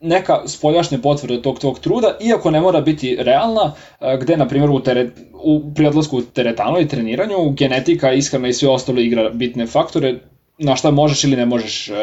neka 0.00 0.42
spoljašnja 0.46 0.98
potvrda 0.98 1.42
tog 1.42 1.58
tvog 1.58 1.78
truda, 1.78 2.16
iako 2.20 2.50
ne 2.50 2.60
mora 2.60 2.80
biti 2.80 3.16
realna, 3.18 3.72
gde, 4.20 4.36
na 4.36 4.48
primjer, 4.48 4.70
u, 4.70 4.80
teret, 4.80 5.12
u 5.32 5.74
prijedlasku 5.74 6.18
u 6.18 6.22
teretanu 6.22 6.80
i 6.80 6.88
treniranju, 6.88 7.50
genetika, 7.50 8.12
ishrana 8.12 8.48
i 8.48 8.52
sve 8.52 8.68
ostalo 8.68 9.00
igra 9.00 9.30
bitne 9.30 9.66
faktore, 9.66 10.18
na 10.62 10.76
šta 10.76 10.90
možeš 10.90 11.24
ili 11.24 11.36
ne 11.36 11.46
možeš 11.46 11.88
uh, 11.88 11.96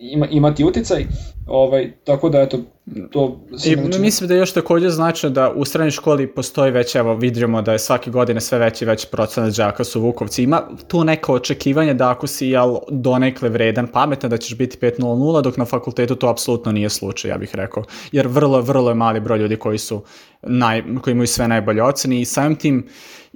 ima, 0.00 0.26
imati 0.26 0.64
uticaj. 0.64 1.06
Ovaj, 1.46 1.92
tako 2.04 2.28
da, 2.28 2.40
eto, 2.40 2.58
to... 3.10 3.40
I, 3.64 3.76
mislim 3.98 4.28
da 4.28 4.34
je 4.34 4.38
još 4.38 4.52
takođe 4.52 4.88
značajno 4.90 5.34
da 5.34 5.50
u 5.50 5.64
srednjoj 5.64 5.90
školi 5.90 6.26
postoji 6.26 6.70
već, 6.70 6.94
evo, 6.94 7.14
vidimo 7.14 7.62
da 7.62 7.72
je 7.72 7.78
svake 7.78 8.10
godine 8.10 8.40
sve 8.40 8.58
veći 8.58 8.84
i 8.84 8.88
veći 8.88 9.06
procenat 9.10 9.56
đaka 9.56 9.84
su 9.84 10.00
Vukovci. 10.00 10.42
Ima 10.42 10.62
tu 10.88 11.04
neko 11.04 11.34
očekivanje 11.34 11.94
da 11.94 12.10
ako 12.10 12.26
si, 12.26 12.46
jel, 12.46 12.76
donekle 12.90 13.48
vredan, 13.48 13.86
pametan, 13.86 14.30
da 14.30 14.36
ćeš 14.36 14.56
biti 14.56 14.78
5.00, 14.78 15.42
dok 15.42 15.56
na 15.56 15.64
fakultetu 15.64 16.14
to 16.14 16.28
apsolutno 16.28 16.72
nije 16.72 16.90
slučaj, 16.90 17.30
ja 17.30 17.38
bih 17.38 17.50
rekao. 17.54 17.84
Jer 18.12 18.26
vrlo, 18.26 18.60
vrlo 18.60 18.90
je 18.90 18.94
mali 18.94 19.20
broj 19.20 19.38
ljudi 19.38 19.56
koji 19.56 19.78
su, 19.78 20.02
naj, 20.42 20.82
koji 21.02 21.12
imaju 21.12 21.26
sve 21.26 21.48
najbolje 21.48 21.82
ocene 21.82 22.20
i 22.20 22.24
samim 22.24 22.56
tim, 22.56 22.86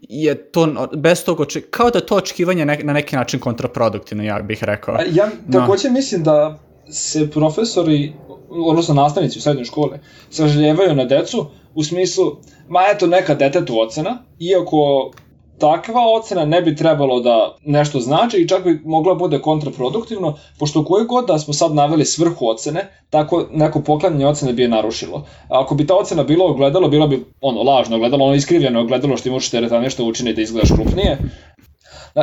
je 0.09 0.51
to, 0.51 0.89
bez 0.97 1.25
tog 1.25 1.41
očekivanja, 1.41 1.71
kao 1.71 1.91
da 1.91 2.01
to 2.01 2.17
očekivanje 2.17 2.65
ne, 2.65 2.79
na 2.83 2.93
neki 2.93 3.17
način 3.17 3.41
kontraproduktivno, 3.41 4.25
ja 4.25 4.39
bih 4.39 4.65
rekao. 4.65 4.99
Ja 5.13 5.29
takođe 5.53 5.89
no. 5.89 5.95
mislim 5.95 6.23
da 6.23 6.59
se 6.91 7.31
profesori, 7.31 8.13
odnosno 8.49 8.95
nastavnici 8.95 9.39
u 9.39 9.43
srednjoj 9.43 9.65
škole, 9.65 9.99
saželjevaju 10.31 10.95
na 10.95 11.05
decu 11.05 11.47
u 11.75 11.85
smislu, 11.85 12.37
ma 12.69 12.81
eto 12.95 13.07
neka 13.07 13.35
detetu 13.35 13.81
ocena, 13.81 14.23
iako 14.39 15.11
takva 15.59 16.01
ocena 16.17 16.45
ne 16.45 16.63
bi 16.63 16.77
trebalo 16.77 17.21
da 17.21 17.57
nešto 17.65 18.01
znači 18.01 18.37
i 18.37 18.49
čak 18.49 18.65
bi 18.65 18.81
mogla 18.85 19.15
bude 19.15 19.39
kontraproduktivno, 19.43 20.39
pošto 20.59 20.85
koje 20.85 21.05
god 21.05 21.27
da 21.27 21.39
smo 21.39 21.55
sad 21.55 21.75
naveli 21.75 22.05
svrhu 22.05 22.49
ocene, 22.49 22.91
tako 23.11 23.47
neko 23.53 23.81
poklanjanje 23.81 24.27
ocene 24.27 24.53
bi 24.53 24.63
je 24.63 24.69
narušilo. 24.69 25.27
Ako 25.49 25.75
bi 25.75 25.87
ta 25.87 25.95
ocena 25.95 26.23
bila 26.23 26.47
ogledalo, 26.47 26.89
bilo 26.89 27.07
bi 27.07 27.25
ono 27.41 27.63
lažno 27.63 27.97
ogledalo, 27.97 28.25
ono 28.25 28.35
iskrivljeno 28.35 28.81
ogledalo 28.81 29.17
što 29.17 29.29
im 29.29 29.35
učite 29.35 29.61
da 29.61 29.81
nešto 29.81 30.05
učini 30.05 30.35
da 30.35 30.43
izgledaš 30.43 30.71
krupnije. 30.73 31.19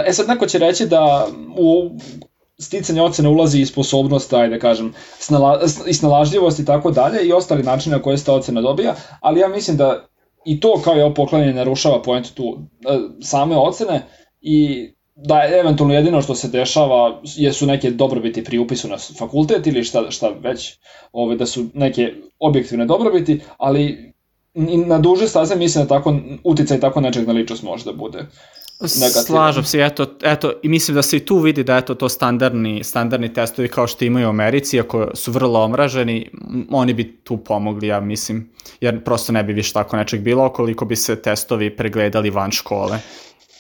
E 0.07 0.13
sad 0.13 0.27
neko 0.27 0.45
će 0.45 0.57
reći 0.57 0.85
da 0.85 1.27
u 1.57 1.89
sticanje 2.59 3.01
ocene 3.01 3.29
ulazi 3.29 3.61
i 3.61 3.65
sposobnost, 3.65 4.33
ajde 4.33 4.55
da 4.55 4.59
kažem, 4.59 4.93
snala, 5.19 5.59
i 5.87 5.93
snalažljivost 5.93 6.59
i 6.59 6.65
tako 6.65 6.91
dalje 6.91 7.23
i 7.23 7.33
ostali 7.33 7.63
načini 7.63 7.95
na 7.95 8.01
koje 8.01 8.17
se 8.17 8.25
ta 8.25 8.33
ocena 8.33 8.61
dobija, 8.61 8.95
ali 9.19 9.39
ja 9.39 9.47
mislim 9.47 9.77
da 9.77 10.05
i 10.45 10.59
to 10.59 10.81
kao 10.83 10.93
je 10.93 11.13
poklanjanje 11.13 11.53
narušava 11.53 12.01
point 12.01 12.33
tu 12.33 12.57
e, 12.81 12.99
same 13.21 13.57
ocene 13.57 14.01
i 14.41 14.87
da 15.15 15.43
eventualno 15.59 15.93
jedino 15.93 16.21
što 16.21 16.35
se 16.35 16.47
dešava 16.47 17.21
jesu 17.23 17.65
neke 17.65 17.91
dobrobiti 17.91 18.43
pri 18.43 18.59
upisu 18.59 18.87
na 18.87 18.97
fakultet 18.97 19.67
ili 19.67 19.83
šta, 19.83 20.11
šta 20.11 20.29
već, 20.29 20.77
ove, 21.11 21.35
da 21.35 21.45
su 21.45 21.65
neke 21.73 22.13
objektivne 22.39 22.85
dobrobiti, 22.85 23.39
ali 23.57 24.13
na 24.85 24.99
duže 24.99 25.27
staze 25.27 25.55
mislim 25.55 25.85
da 25.85 25.97
tako 25.97 26.15
uticaj 26.43 26.79
tako 26.79 27.01
nečeg 27.01 27.27
na 27.27 27.33
ličnost 27.33 27.63
može 27.63 27.85
da 27.85 27.93
bude 27.93 28.25
negativan. 28.81 29.25
Slažem 29.25 29.63
se, 29.63 29.81
eto, 29.81 30.05
eto, 30.23 30.53
i 30.63 30.69
mislim 30.69 30.95
da 30.95 31.01
se 31.01 31.17
i 31.17 31.25
tu 31.25 31.37
vidi 31.37 31.63
da 31.63 31.77
eto 31.77 31.95
to 31.95 32.09
standardni, 32.09 32.83
standardni 32.83 33.33
testovi 33.33 33.67
kao 33.67 33.87
što 33.87 34.05
imaju 34.05 34.27
u 34.27 34.29
Americi, 34.29 34.79
ako 34.79 35.07
su 35.13 35.31
vrlo 35.31 35.63
omraženi, 35.63 36.29
oni 36.69 36.93
bi 36.93 37.17
tu 37.23 37.37
pomogli, 37.37 37.87
ja 37.87 37.99
mislim, 37.99 38.49
jer 38.81 39.03
prosto 39.03 39.31
ne 39.31 39.43
bi 39.43 39.53
više 39.53 39.73
tako 39.73 39.97
nečeg 39.97 40.21
bilo, 40.21 40.49
koliko 40.49 40.85
bi 40.85 40.95
se 40.95 41.15
testovi 41.15 41.75
pregledali 41.75 42.29
van 42.29 42.51
škole. 42.51 42.99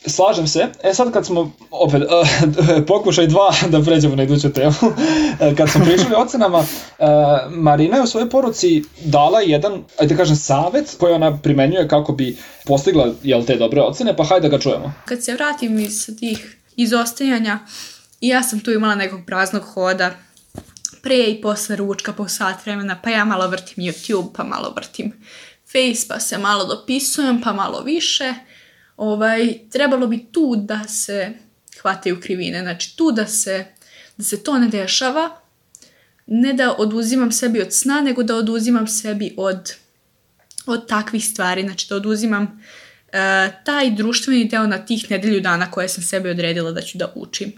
Slažem 0.05 0.47
se. 0.47 0.67
E 0.83 0.93
sad 0.93 1.13
kad 1.13 1.25
smo, 1.25 1.51
opet, 1.71 2.01
uh, 2.01 2.85
pokušaj 2.87 3.27
dva 3.27 3.53
da 3.69 3.81
pređemo 3.81 4.15
na 4.15 4.23
iduću 4.23 4.53
temu, 4.53 4.73
e, 5.41 5.55
kad 5.55 5.69
smo 5.69 5.85
pričali 5.85 6.15
o 6.15 6.21
ocenama, 6.21 6.57
uh, 6.57 6.65
Marina 7.49 7.97
je 7.97 8.03
u 8.03 8.07
svojoj 8.07 8.29
poruci 8.29 8.83
dala 9.03 9.41
jedan, 9.41 9.83
ajde 9.99 10.13
da 10.13 10.17
kažem, 10.17 10.35
savet 10.35 10.95
koji 10.99 11.13
ona 11.13 11.37
primenjuje 11.37 11.87
kako 11.87 12.13
bi 12.13 12.37
postigla 12.65 13.13
jel, 13.23 13.45
te 13.45 13.55
dobre 13.55 13.81
ocene, 13.81 14.15
pa 14.15 14.23
hajde 14.23 14.49
da 14.49 14.57
ga 14.57 14.63
čujemo. 14.63 14.93
Kad 15.05 15.23
se 15.23 15.33
vratim 15.33 15.79
iz 15.79 16.09
tih 16.19 16.57
izostajanja, 16.75 17.59
ja 18.21 18.43
sam 18.43 18.59
tu 18.59 18.71
imala 18.71 18.95
nekog 18.95 19.19
praznog 19.25 19.63
hoda, 19.63 20.11
pre 21.01 21.17
i 21.17 21.41
posle 21.41 21.75
ručka 21.75 22.13
po 22.13 22.27
sat 22.27 22.65
vremena, 22.65 22.99
pa 23.03 23.09
ja 23.09 23.25
malo 23.25 23.47
vrtim 23.47 23.83
YouTube, 23.83 24.29
pa 24.35 24.43
malo 24.43 24.73
vrtim 24.75 25.13
Face, 25.71 26.07
pa 26.07 26.19
se 26.19 26.37
malo 26.37 26.65
dopisujem, 26.65 27.41
pa 27.41 27.53
malo 27.53 27.81
više. 27.81 28.33
Ovaj, 29.01 29.59
trebalo 29.71 30.07
bi 30.07 30.25
tu 30.31 30.55
da 30.55 30.83
se 30.87 31.31
hvataju 31.81 32.21
krivine, 32.21 32.61
znači 32.61 32.97
tu 32.97 33.11
da 33.11 33.27
se, 33.27 33.65
da 34.17 34.23
se 34.23 34.43
to 34.43 34.59
ne 34.59 34.67
dešava, 34.67 35.41
ne 36.27 36.53
da 36.53 36.75
oduzimam 36.77 37.31
sebi 37.31 37.61
od 37.61 37.73
sna, 37.73 38.01
nego 38.01 38.23
da 38.23 38.35
oduzimam 38.35 38.87
sebi 38.87 39.33
od, 39.37 39.73
od 40.65 40.87
takvih 40.87 41.25
stvari, 41.25 41.61
znači 41.61 41.87
da 41.89 41.95
oduzimam 41.95 42.43
uh, 42.43 43.13
taj 43.65 43.91
društveni 43.91 44.45
deo 44.45 44.67
na 44.67 44.85
tih 44.85 45.11
nedelju 45.11 45.41
dana 45.41 45.71
koje 45.71 45.89
sam 45.89 46.03
sebi 46.03 46.29
odredila 46.29 46.71
da 46.71 46.81
ću 46.81 46.97
da 46.97 47.13
učim. 47.15 47.53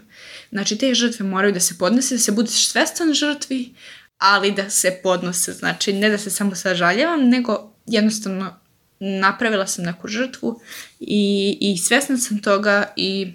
Znači, 0.50 0.78
te 0.78 0.94
žrtve 0.94 1.26
moraju 1.26 1.52
da 1.52 1.60
se 1.60 1.78
podnose, 1.78 2.14
da 2.14 2.20
se 2.20 2.32
budeš 2.32 2.68
svestan 2.68 3.14
žrtvi, 3.14 3.74
ali 4.18 4.52
da 4.52 4.70
se 4.70 5.00
podnose. 5.02 5.52
Znači, 5.52 5.92
ne 5.92 6.10
da 6.10 6.18
se 6.18 6.30
samo 6.30 6.54
sažaljavam, 6.54 7.28
nego 7.28 7.72
jednostavno 7.86 8.63
napravila 9.00 9.66
sam 9.66 9.84
neku 9.84 10.08
žrtvu 10.08 10.60
i, 11.00 11.58
i 11.60 11.78
svesna 11.78 12.16
sam 12.16 12.42
toga 12.42 12.84
i 12.96 13.32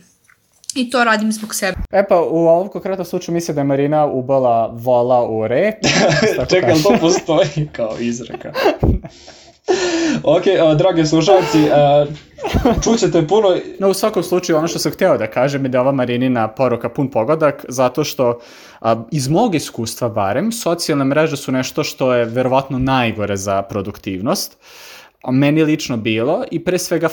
I 0.76 0.90
to 0.90 1.04
radim 1.04 1.32
zbog 1.32 1.56
sebe. 1.56 1.78
E 1.92 2.04
pa, 2.08 2.20
u 2.22 2.38
ovom 2.38 2.68
konkretnom 2.68 3.06
slučaju 3.06 3.34
misle 3.34 3.54
da 3.54 3.62
je 3.62 3.66
Marina 3.66 4.06
ubala 4.06 4.68
vola 4.74 5.30
u 5.30 5.48
rep. 5.48 5.76
Čekaj, 6.52 6.74
to 6.84 6.96
postoji 7.02 7.70
kao 7.72 7.96
izreka? 8.00 8.54
ok, 10.24 10.44
uh, 10.46 10.78
drage 10.78 11.06
slušalci, 11.06 11.58
uh, 11.58 12.84
čućete 12.84 13.28
puno... 13.28 13.58
No, 13.80 13.90
u 13.90 13.94
svakom 13.94 14.24
slučaju, 14.24 14.58
ono 14.58 14.68
što 14.68 14.80
sam 14.80 14.92
hteo 14.92 15.18
da 15.18 15.28
kažem 15.28 15.66
je 15.66 15.70
da 15.70 15.82
ova 15.82 15.92
Marinina 15.92 16.48
poruka 16.48 16.90
pun 16.90 17.12
pogodak, 17.12 17.66
zato 17.68 18.04
što 18.04 18.40
a, 18.82 19.04
iz 19.12 19.28
mog 19.28 19.56
iskustva 19.56 20.10
barem, 20.10 20.52
socijalne 20.52 21.06
mreže 21.06 21.38
su 21.38 21.52
nešto 21.52 21.84
što 21.84 22.14
je 22.14 22.26
verovatno 22.26 22.80
najgore 22.80 23.38
za 23.38 23.62
produktivnost. 23.62 24.58
A 25.24 25.32
meni 25.32 25.64
lično 25.64 25.98
bilo 25.98 26.44
i 26.52 26.64
pre 26.64 26.78
svega 26.78 27.10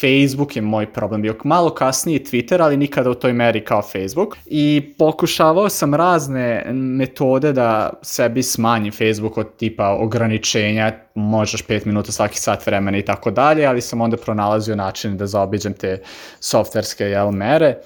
Facebook 0.00 0.56
je 0.56 0.62
moj 0.62 0.92
problem 0.92 1.22
bio. 1.22 1.34
Malo 1.44 1.74
kasnije 1.74 2.24
Twitter, 2.24 2.62
ali 2.62 2.76
nikada 2.76 3.10
u 3.10 3.14
toj 3.14 3.32
meri 3.32 3.64
kao 3.64 3.82
Facebook. 3.82 4.36
I 4.46 4.94
pokušavao 4.98 5.68
sam 5.68 5.94
razne 5.94 6.64
metode 6.72 7.52
da 7.52 7.90
sebi 8.02 8.42
smanjim 8.42 8.92
Facebook 8.92 9.38
od 9.38 9.56
tipa 9.56 9.88
ograničenja, 9.88 10.92
možeš 11.14 11.66
5 11.66 11.86
minuta 11.86 12.12
svaki 12.12 12.38
sat 12.38 12.66
vremena 12.66 12.98
i 12.98 13.04
tako 13.04 13.30
dalje, 13.30 13.66
ali 13.66 13.80
sam 13.80 14.00
onda 14.00 14.16
pronalazio 14.16 14.76
način 14.76 15.16
da 15.16 15.26
zaobiđem 15.26 15.72
te 15.72 16.02
softverske 16.40 17.04
jel, 17.04 17.30
mere. 17.30 17.76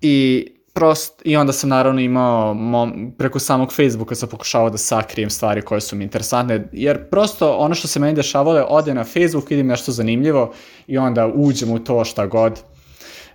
I 0.00 0.46
prost, 0.72 1.22
i 1.24 1.36
onda 1.36 1.52
sam 1.52 1.70
naravno 1.70 2.00
imao 2.00 2.54
mom, 2.54 3.12
preko 3.18 3.38
samog 3.38 3.72
Facebooka 3.72 4.14
sam 4.14 4.28
pokušavao 4.28 4.70
da 4.70 4.78
sakrijem 4.78 5.30
stvari 5.30 5.62
koje 5.62 5.80
su 5.80 5.96
mi 5.96 6.04
interesantne, 6.04 6.68
jer 6.72 7.10
prosto 7.10 7.56
ono 7.56 7.74
što 7.74 7.88
se 7.88 8.00
meni 8.00 8.14
dešavalo 8.14 8.58
je 8.58 8.66
ode 8.68 8.94
na 8.94 9.04
Facebook, 9.04 9.50
vidim 9.50 9.66
nešto 9.66 9.92
zanimljivo 9.92 10.52
i 10.86 10.98
onda 10.98 11.26
uđem 11.26 11.70
u 11.70 11.78
to 11.78 12.04
šta 12.04 12.26
god. 12.26 12.62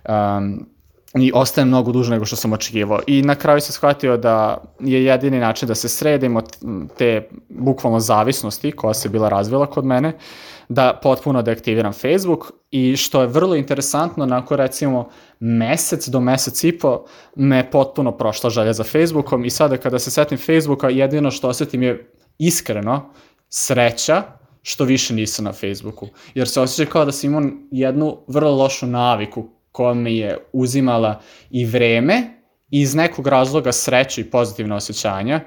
Um, 0.08 0.75
i 1.18 1.32
ostaje 1.34 1.64
mnogo 1.64 1.92
duže 1.92 2.10
nego 2.10 2.24
što 2.24 2.36
sam 2.36 2.52
očekivao. 2.52 3.00
I 3.06 3.22
na 3.22 3.34
kraju 3.34 3.60
sam 3.60 3.72
shvatio 3.72 4.16
da 4.16 4.64
je 4.80 5.04
jedini 5.04 5.38
način 5.38 5.68
da 5.68 5.74
se 5.74 5.88
sredimo 5.88 6.42
te 6.98 7.28
bukvalno 7.48 8.00
zavisnosti 8.00 8.72
koja 8.72 8.94
se 8.94 9.08
bila 9.08 9.28
razvila 9.28 9.66
kod 9.66 9.84
mene, 9.84 10.12
da 10.68 11.00
potpuno 11.02 11.42
deaktiviram 11.42 11.92
Facebook 11.92 12.52
i 12.70 12.96
što 12.96 13.20
je 13.20 13.26
vrlo 13.26 13.54
interesantno, 13.54 14.26
nakon 14.26 14.56
recimo 14.56 15.08
mesec 15.40 16.08
do 16.08 16.20
mesec 16.20 16.64
i 16.64 16.78
po 16.78 17.04
me 17.36 17.70
potpuno 17.70 18.12
prošla 18.12 18.50
želja 18.50 18.72
za 18.72 18.84
Facebookom 18.84 19.44
i 19.44 19.50
sada 19.50 19.76
kada 19.76 19.98
se 19.98 20.10
setim 20.10 20.38
Facebooka 20.38 20.88
jedino 20.88 21.30
što 21.30 21.48
osetim 21.48 21.82
je 21.82 22.10
iskreno 22.38 23.10
sreća 23.48 24.22
što 24.62 24.84
više 24.84 25.14
nisam 25.14 25.44
na 25.44 25.52
Facebooku. 25.52 26.08
Jer 26.34 26.48
se 26.48 26.60
osjeća 26.60 26.90
kao 26.90 27.04
da 27.04 27.12
sam 27.12 27.30
imao 27.30 27.50
jednu 27.70 28.18
vrlo 28.26 28.54
lošu 28.54 28.86
naviku 28.86 29.55
koja 29.76 29.94
mi 29.94 30.16
je 30.16 30.38
uzimala 30.52 31.20
i 31.50 31.66
vreme 31.66 32.22
i 32.70 32.80
iz 32.80 32.94
nekog 32.94 33.26
razloga 33.26 33.72
sreću 33.72 34.20
i 34.20 34.30
pozitivne 34.30 34.74
osjećanja 34.74 35.40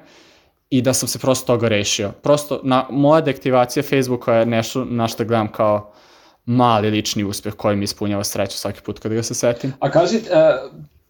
i 0.69 0.81
da 0.81 0.93
sam 0.93 1.07
se 1.07 1.19
prosto 1.19 1.45
toga 1.45 1.67
rešio. 1.67 2.11
Prosto 2.11 2.59
na, 2.63 2.85
moja 2.89 3.21
deaktivacija 3.21 3.83
Facebooka 3.83 4.33
je 4.33 4.45
nešto 4.45 4.85
na 4.85 5.07
što 5.07 5.25
gledam 5.25 5.51
kao 5.51 5.93
mali 6.45 6.91
lični 6.91 7.23
uspeh 7.23 7.53
koji 7.53 7.75
mi 7.75 7.83
ispunjava 7.83 8.23
sreću 8.23 8.57
svaki 8.57 8.81
put 8.81 8.99
kada 8.99 9.15
ga 9.15 9.23
se 9.23 9.33
setim. 9.33 9.73
A 9.79 9.91
kaži, 9.91 10.17
uh, 10.17 10.23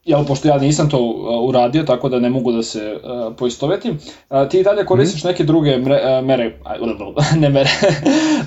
jel, 0.05 0.25
pošto 0.25 0.47
ja 0.47 0.57
nisam 0.57 0.89
to 0.89 0.99
uradio, 1.43 1.83
tako 1.83 2.09
da 2.09 2.19
ne 2.19 2.29
mogu 2.29 2.51
da 2.51 2.63
se 2.63 2.99
uh, 3.03 3.35
poistovetim, 3.35 3.99
uh, 4.29 4.49
ti 4.49 4.63
dalje 4.63 4.85
koristiš 4.85 5.23
mm 5.23 5.27
-hmm. 5.27 5.31
neke 5.31 5.43
druge 5.43 5.77
mre, 5.77 6.01
uh, 6.19 6.25
mere, 6.25 6.57
ne 7.41 7.49
mere, 7.49 7.69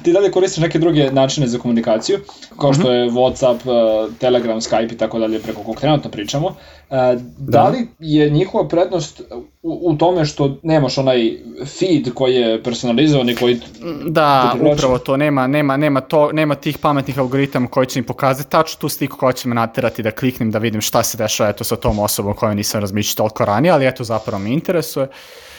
ti 0.03 0.13
dalje 0.13 0.31
koristiš 0.31 0.63
neke 0.63 0.79
druge 0.79 1.11
načine 1.11 1.47
za 1.47 1.59
komunikaciju, 1.59 2.19
kao 2.61 2.73
što 2.73 2.83
-hmm. 2.83 2.93
je 2.93 3.11
Whatsapp, 3.11 3.59
uh, 3.65 4.15
Telegram, 4.19 4.61
Skype 4.61 4.93
i 4.93 4.97
tako 4.97 5.19
dalje, 5.19 5.41
preko 5.41 5.63
kog 5.63 5.81
trenutno 5.81 6.11
pričamo. 6.11 6.55
Da. 6.93 7.17
da 7.39 7.69
li 7.69 7.89
je 7.99 8.31
njihova 8.31 8.69
prednost 8.69 9.21
u, 9.63 9.81
u 9.83 9.97
tome 9.97 10.25
što 10.25 10.57
nemaš 10.63 10.99
onaj 10.99 11.39
feed 11.79 12.15
koji 12.15 12.35
je 12.35 12.63
personalizovan 12.63 13.29
i 13.29 13.35
koji... 13.35 13.61
Da, 14.07 14.57
upravo 14.73 14.99
to, 14.99 15.17
nema, 15.17 15.47
nema, 15.47 15.77
nema, 15.77 16.01
to, 16.01 16.33
nema 16.33 16.55
tih 16.55 16.79
pametnih 16.79 17.19
algoritama 17.19 17.69
koji 17.69 17.87
će 17.87 18.01
mi 18.01 18.07
pokazati 18.07 18.51
tačno 18.51 18.81
tu 18.81 18.89
sliku 18.89 19.17
koja 19.17 19.33
će 19.33 19.49
me 19.49 19.55
naterati 19.55 20.03
da 20.03 20.11
kliknem 20.11 20.51
da 20.51 20.59
vidim 20.59 20.81
šta 20.81 21.03
se 21.03 21.19
dešava 21.19 21.51
eto 21.51 21.65
sa 21.65 21.77
tom 21.77 21.99
osobom 21.99 22.35
koju 22.35 22.55
nisam 22.55 22.81
razmišljao 22.81 23.17
toliko 23.17 23.45
ranije, 23.45 23.73
ali 23.73 23.87
eto 23.87 24.05
zapravo 24.05 24.39
me 24.39 24.51
interesuje. 24.51 25.09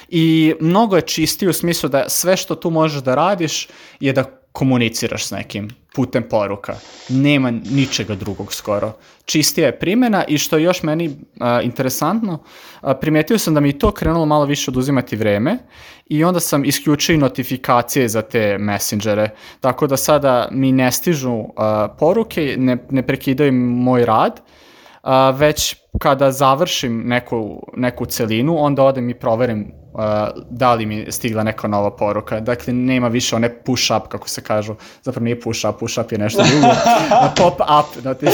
I 0.09 0.53
mnogo 0.59 0.95
je 0.95 1.01
čistiji 1.01 1.49
u 1.49 1.53
smislu 1.53 1.89
da 1.89 2.09
sve 2.09 2.37
što 2.37 2.55
tu 2.55 2.69
možeš 2.69 3.01
da 3.01 3.15
radiš 3.15 3.67
je 3.99 4.13
da 4.13 4.42
komuniciraš 4.53 5.25
s 5.25 5.31
nekim 5.31 5.69
putem 5.95 6.23
poruka. 6.29 6.75
Nema 7.09 7.51
ničega 7.51 8.15
drugog 8.15 8.53
skoro. 8.53 8.93
Čistija 9.25 9.67
je 9.67 9.79
primjena 9.79 10.23
i 10.27 10.37
što 10.37 10.57
je 10.57 10.63
još 10.63 10.83
meni 10.83 11.15
a, 11.39 11.61
interesantno, 11.61 12.43
a, 12.81 12.93
primetio 12.93 13.37
sam 13.37 13.53
da 13.53 13.59
mi 13.59 13.77
to 13.79 13.91
krenulo 13.91 14.25
malo 14.25 14.45
više 14.45 14.71
oduzimati 14.71 15.15
vreme 15.15 15.57
i 16.09 16.23
onda 16.23 16.39
sam 16.39 16.65
isključio 16.65 17.17
notifikacije 17.17 18.09
za 18.09 18.21
te 18.21 18.57
messengere. 18.57 19.29
Tako 19.59 19.87
da 19.87 19.97
sada 19.97 20.47
mi 20.51 20.71
ne 20.71 20.91
stižu 20.91 21.43
a, 21.55 21.87
poruke, 21.99 22.55
ne, 22.57 22.77
ne 22.89 23.07
prekidaju 23.07 23.53
moj 23.53 24.05
rad, 24.05 24.41
a, 25.01 25.29
već 25.29 25.82
kada 25.99 26.31
završim 26.31 27.03
neku, 27.05 27.67
neku 27.77 28.05
celinu, 28.05 28.57
onda 28.57 28.83
odem 28.83 29.09
i 29.09 29.13
proverim 29.13 29.71
uh, 29.93 30.01
da 30.49 30.73
li 30.73 30.85
mi 30.85 31.11
stigla 31.11 31.43
neka 31.43 31.67
nova 31.67 31.95
poruka. 31.95 32.39
Dakle, 32.39 32.73
nema 32.73 33.07
više 33.07 33.35
one 33.35 33.63
push 33.63 33.91
up, 33.97 34.07
kako 34.07 34.29
se 34.29 34.41
kažu. 34.41 34.75
Zapravo 35.03 35.23
nije 35.23 35.41
push 35.41 35.65
up, 35.69 35.79
push 35.79 35.99
up 35.99 36.11
je 36.11 36.17
nešto 36.17 36.43
drugo. 36.43 36.67
pop 37.37 37.59
up, 37.59 38.03
notif 38.05 38.29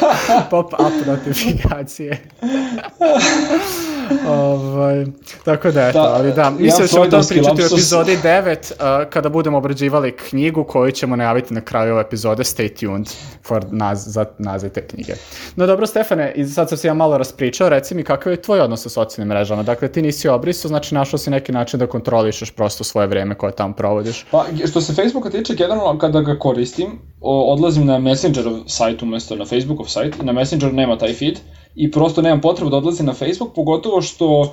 pop 0.50 0.72
up 0.72 1.06
notifikacije. 1.06 2.22
ovaj, 4.28 5.06
tako 5.44 5.70
da, 5.70 5.88
eto, 5.88 6.02
da, 6.02 6.14
ali 6.14 6.32
da, 6.32 6.50
mislim 6.50 6.82
da 6.82 6.88
ćemo 6.88 7.06
to 7.06 7.20
pričati 7.28 7.62
u 7.62 7.66
epizodi 7.66 8.18
9, 8.22 8.72
uh, 8.72 9.10
kada 9.10 9.28
budemo 9.28 9.58
obrađivali 9.58 10.16
knjigu 10.16 10.64
koju 10.64 10.92
ćemo 10.92 11.16
najaviti 11.16 11.54
na 11.54 11.60
kraju 11.60 11.92
ove 11.92 12.00
epizode, 12.00 12.42
stay 12.42 12.80
tuned 12.80 13.08
for 13.46 13.64
naz, 13.70 14.04
za 14.06 14.24
naziv 14.38 14.70
te 14.70 14.86
knjige. 14.86 15.12
No 15.56 15.66
dobro, 15.66 15.86
Stefane, 15.86 16.32
i 16.36 16.44
sad 16.44 16.68
sam 16.68 16.78
se 16.78 16.88
ja 16.88 16.94
malo 16.94 17.18
raspričao, 17.18 17.68
reci 17.68 17.94
mi 17.94 18.04
kakav 18.04 18.32
je 18.32 18.42
tvoj 18.42 18.60
odnos 18.60 18.82
sa 18.82 18.88
socijalnim 18.88 19.28
mrežama? 19.28 19.62
Dakle, 19.62 19.88
ti 19.88 20.02
nisi 20.02 20.28
obriso, 20.28 20.68
znači 20.68 20.94
našao 20.94 21.18
si 21.18 21.30
neki 21.30 21.52
način 21.52 21.80
da 21.80 21.86
kontrolišeš 21.86 22.50
prosto 22.50 22.84
svoje 22.84 23.06
vreme 23.06 23.34
koje 23.34 23.52
tamo 23.52 23.74
provodiš. 23.74 24.26
Pa, 24.30 24.46
što 24.70 24.80
se 24.80 24.94
Facebooka 24.94 25.30
tiče, 25.30 25.54
generalno 25.54 25.98
kada 25.98 26.20
ga 26.20 26.38
koristim, 26.38 26.98
odlazim 27.20 27.86
na 27.86 27.98
Messengerov 27.98 28.58
sajt 28.66 29.02
umesto 29.02 29.36
na 29.36 29.44
Facebookov 29.44 29.86
sajt, 29.86 30.22
na 30.22 30.32
Messengeru 30.32 30.72
nema 30.72 30.98
taj 30.98 31.14
feed 31.14 31.38
i 31.74 31.90
prosto 31.90 32.22
nemam 32.22 32.40
potrebu 32.40 32.70
da 32.70 32.76
odlazim 32.76 33.06
na 33.06 33.12
Facebook, 33.12 33.54
pogotovo 33.54 34.02
što 34.02 34.40
uh, 34.40 34.48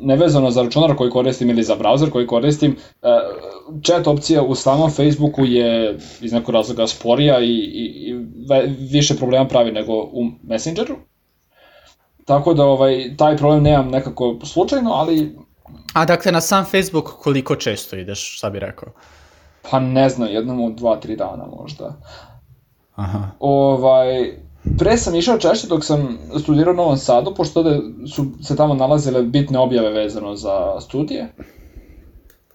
nevezano 0.00 0.50
za 0.50 0.62
računar 0.62 0.96
koji 0.96 1.10
koristim 1.10 1.50
ili 1.50 1.62
za 1.62 1.76
browser 1.76 2.10
koji 2.10 2.26
koristim, 2.26 2.76
uh, 3.02 3.08
chat 3.82 4.06
opcija 4.06 4.42
u 4.42 4.54
samom 4.54 4.90
Facebooku 4.90 5.44
je 5.44 5.98
iz 6.20 6.32
nekog 6.32 6.54
razloga 6.54 6.86
sporija 6.86 7.40
i, 7.40 7.50
i, 7.50 8.08
i 8.08 8.14
više 8.90 9.16
problema 9.16 9.48
pravi 9.48 9.72
nego 9.72 9.92
u 9.92 10.30
Messengeru. 10.42 10.96
Tako 12.24 12.54
da 12.54 12.64
ovaj, 12.64 13.16
taj 13.16 13.36
problem 13.36 13.62
nemam 13.62 13.88
nekako 13.88 14.38
slučajno, 14.44 14.90
ali... 14.90 15.36
A 15.94 16.04
dakle, 16.04 16.32
na 16.32 16.40
sam 16.40 16.64
Facebook 16.64 17.04
koliko 17.04 17.56
često 17.56 17.96
ideš, 17.96 18.36
šta 18.36 18.50
bi 18.50 18.58
rekao? 18.58 18.88
Pa 19.70 19.80
ne 19.80 20.08
znam, 20.08 20.28
jednom 20.28 20.60
u 20.60 20.70
dva, 20.70 20.96
tri 20.96 21.16
dana 21.16 21.46
možda. 21.60 21.96
Aha. 22.94 23.30
Ovaj, 23.40 24.36
pre 24.78 24.96
sam 24.96 25.14
išao 25.14 25.38
češće 25.38 25.66
dok 25.66 25.84
sam 25.84 26.18
studirao 26.40 26.74
u 26.74 26.76
Novom 26.76 26.96
Sadu, 26.96 27.34
pošto 27.34 27.62
da 27.62 27.80
su 28.14 28.26
se 28.42 28.56
tamo 28.56 28.74
nalazile 28.74 29.22
bitne 29.22 29.58
objave 29.58 29.90
vezano 29.90 30.36
za 30.36 30.80
studije. 30.80 31.32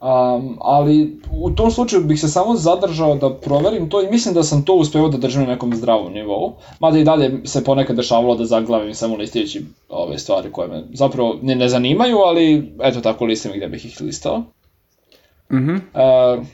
Um, 0.01 0.57
ali 0.61 1.19
u 1.31 1.51
tom 1.51 1.71
slučaju 1.71 2.03
bih 2.03 2.19
se 2.19 2.27
samo 2.27 2.55
zadržao 2.55 3.15
da 3.15 3.33
proverim 3.33 3.89
to 3.89 4.01
i 4.01 4.11
mislim 4.11 4.33
da 4.33 4.43
sam 4.43 4.65
to 4.65 4.73
uspeo 4.73 5.07
da 5.07 5.17
držim 5.17 5.41
na 5.41 5.47
nekom 5.47 5.75
zdravom 5.75 6.13
nivou. 6.13 6.53
Mada 6.79 6.99
i 6.99 7.03
dalje 7.03 7.41
se 7.45 7.63
ponekad 7.63 7.95
dešavalo 7.95 8.35
da 8.35 8.45
zaglavim 8.45 8.93
samo 8.93 9.15
listajući 9.15 9.65
ove 9.89 10.17
stvari 10.17 10.51
koje 10.51 10.67
me 10.67 10.83
zapravo 10.93 11.35
ne, 11.41 11.55
ne 11.55 11.69
zanimaju, 11.69 12.17
ali 12.17 12.73
eto 12.81 13.01
tako 13.01 13.25
listim 13.25 13.51
gde 13.55 13.67
bih 13.67 13.85
ih 13.85 14.01
listao. 14.01 14.43
Mm 15.51 15.69
uh, 15.69 16.45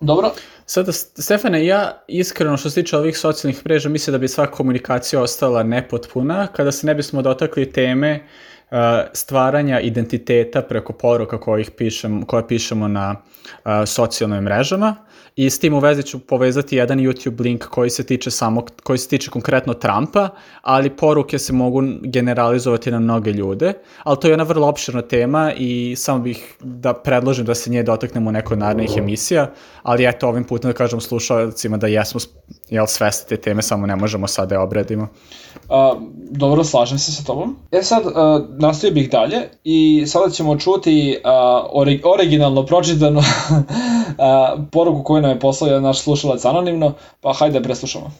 dobro. 0.00 0.30
Sada, 0.66 0.92
Stefane, 0.92 1.66
ja 1.66 2.02
iskreno 2.08 2.56
što 2.56 2.70
se 2.70 2.82
tiče 2.82 2.96
ovih 2.96 3.18
socijalnih 3.18 3.66
mreža 3.66 3.88
mislim 3.88 4.12
da 4.12 4.18
bi 4.18 4.28
sva 4.28 4.46
komunikacija 4.46 5.22
ostala 5.22 5.62
nepotpuna 5.62 6.46
kada 6.46 6.72
se 6.72 6.86
ne 6.86 6.94
bismo 6.94 7.22
dotakli 7.22 7.72
teme 7.72 8.20
uh, 8.70 8.76
stvaranja 9.12 9.80
identiteta 9.80 10.62
preko 10.62 10.92
poruka 10.92 11.40
kojih 11.40 11.70
pišem, 11.70 12.22
koje 12.22 12.48
pišemo 12.48 12.88
na 12.88 13.14
uh, 13.14 13.70
socijalnim 13.86 14.44
mrežama 14.44 14.96
i 15.36 15.50
s 15.50 15.58
tim 15.58 15.74
u 15.74 15.78
vezi 15.78 16.02
ću 16.02 16.18
povezati 16.18 16.76
jedan 16.76 16.98
YouTube 16.98 17.40
link 17.40 17.64
koji 17.64 17.90
se 17.90 18.06
tiče 18.06 18.30
samo, 18.30 18.64
koji 18.82 18.98
se 18.98 19.08
tiče 19.08 19.30
konkretno 19.30 19.74
Trumpa, 19.74 20.28
ali 20.62 20.96
poruke 20.96 21.38
se 21.38 21.52
mogu 21.52 21.82
generalizovati 22.02 22.90
na 22.90 22.98
mnoge 22.98 23.32
ljude, 23.32 23.72
ali 24.02 24.16
to 24.20 24.26
je 24.26 24.32
jedna 24.32 24.44
vrlo 24.44 24.68
opširna 24.68 25.02
tema 25.02 25.52
i 25.56 25.94
samo 25.96 26.18
bih 26.18 26.56
da 26.60 26.94
predložim 26.94 27.44
da 27.44 27.54
se 27.54 27.70
nje 27.70 27.82
dotaknemo 27.82 28.28
u 28.28 28.32
nekoj 28.32 28.56
narednih 28.56 28.90
emisija, 28.96 29.50
ali 29.82 30.08
eto 30.08 30.28
ovim 30.28 30.44
putem 30.44 30.70
da 30.70 30.74
kažem 30.74 31.00
slušalcima 31.00 31.76
da 31.76 31.86
jesmo 31.86 32.20
jel, 32.70 32.86
svesti 32.86 33.28
te 33.28 33.36
teme, 33.36 33.62
samo 33.62 33.86
ne 33.86 33.96
možemo 33.96 34.26
sad 34.26 34.48
da 34.48 34.54
je 34.54 34.58
obradimo. 34.58 35.08
Uh, 35.68 36.02
dobro, 36.30 36.64
slažem 36.64 36.98
se 36.98 37.12
sa 37.12 37.24
tobom. 37.24 37.56
E 37.72 37.82
sad, 37.82 38.06
uh, 38.06 38.12
nastavio 38.58 38.94
bih 38.94 39.10
dalje 39.10 39.36
i 39.64 40.04
sada 40.06 40.30
ćemo 40.30 40.58
čuti 40.58 41.16
uh, 41.24 41.30
ori 41.72 42.02
originalno 42.04 42.66
pročitanu 42.66 43.18
uh, 43.24 44.64
poruku 44.72 45.02
koju 45.08 45.22
nam 45.22 45.30
je 45.30 45.40
poslao 45.40 45.68
jedan 45.68 45.82
naš 45.82 46.00
slušalac 46.00 46.44
anonimno, 46.44 46.92
pa 47.20 47.32
hajde 47.32 47.62
preslušamo. 47.62 48.10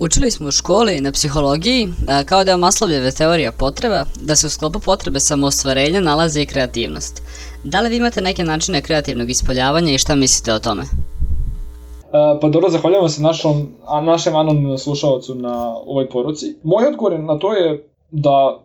Učili 0.00 0.30
smo 0.30 0.48
u 0.48 0.50
školi 0.50 1.00
na 1.00 1.12
psihologiji, 1.12 1.88
kao 2.26 2.44
da 2.44 2.50
je 2.50 2.56
Maslovljeve 2.56 3.10
teorija 3.10 3.52
potreba, 3.52 4.04
da 4.20 4.36
se 4.36 4.46
u 4.46 4.50
sklopu 4.50 4.80
potrebe 4.80 5.20
samoostvarenja 5.20 6.00
nalazi 6.00 6.42
i 6.42 6.46
kreativnost. 6.46 7.22
Da 7.64 7.80
li 7.80 7.88
vi 7.88 7.96
imate 7.96 8.20
neke 8.20 8.44
načine 8.44 8.82
kreativnog 8.82 9.30
ispoljavanja 9.30 9.92
i 9.92 9.98
šta 9.98 10.14
mislite 10.14 10.52
o 10.52 10.58
tome? 10.58 10.82
Uh, 10.82 12.40
pa 12.40 12.48
dobro, 12.48 12.70
zahvaljujemo 12.70 13.08
se 13.08 13.22
našom, 13.22 13.68
a, 13.86 14.00
našem 14.00 14.36
anonimnom 14.36 14.78
slušalcu 14.78 15.34
na 15.34 15.76
ovoj 15.76 16.08
poruci. 16.08 16.56
Moj 16.62 16.86
odgovor 16.86 17.20
na 17.20 17.38
to 17.38 17.52
je 17.52 17.90
da 18.10 18.60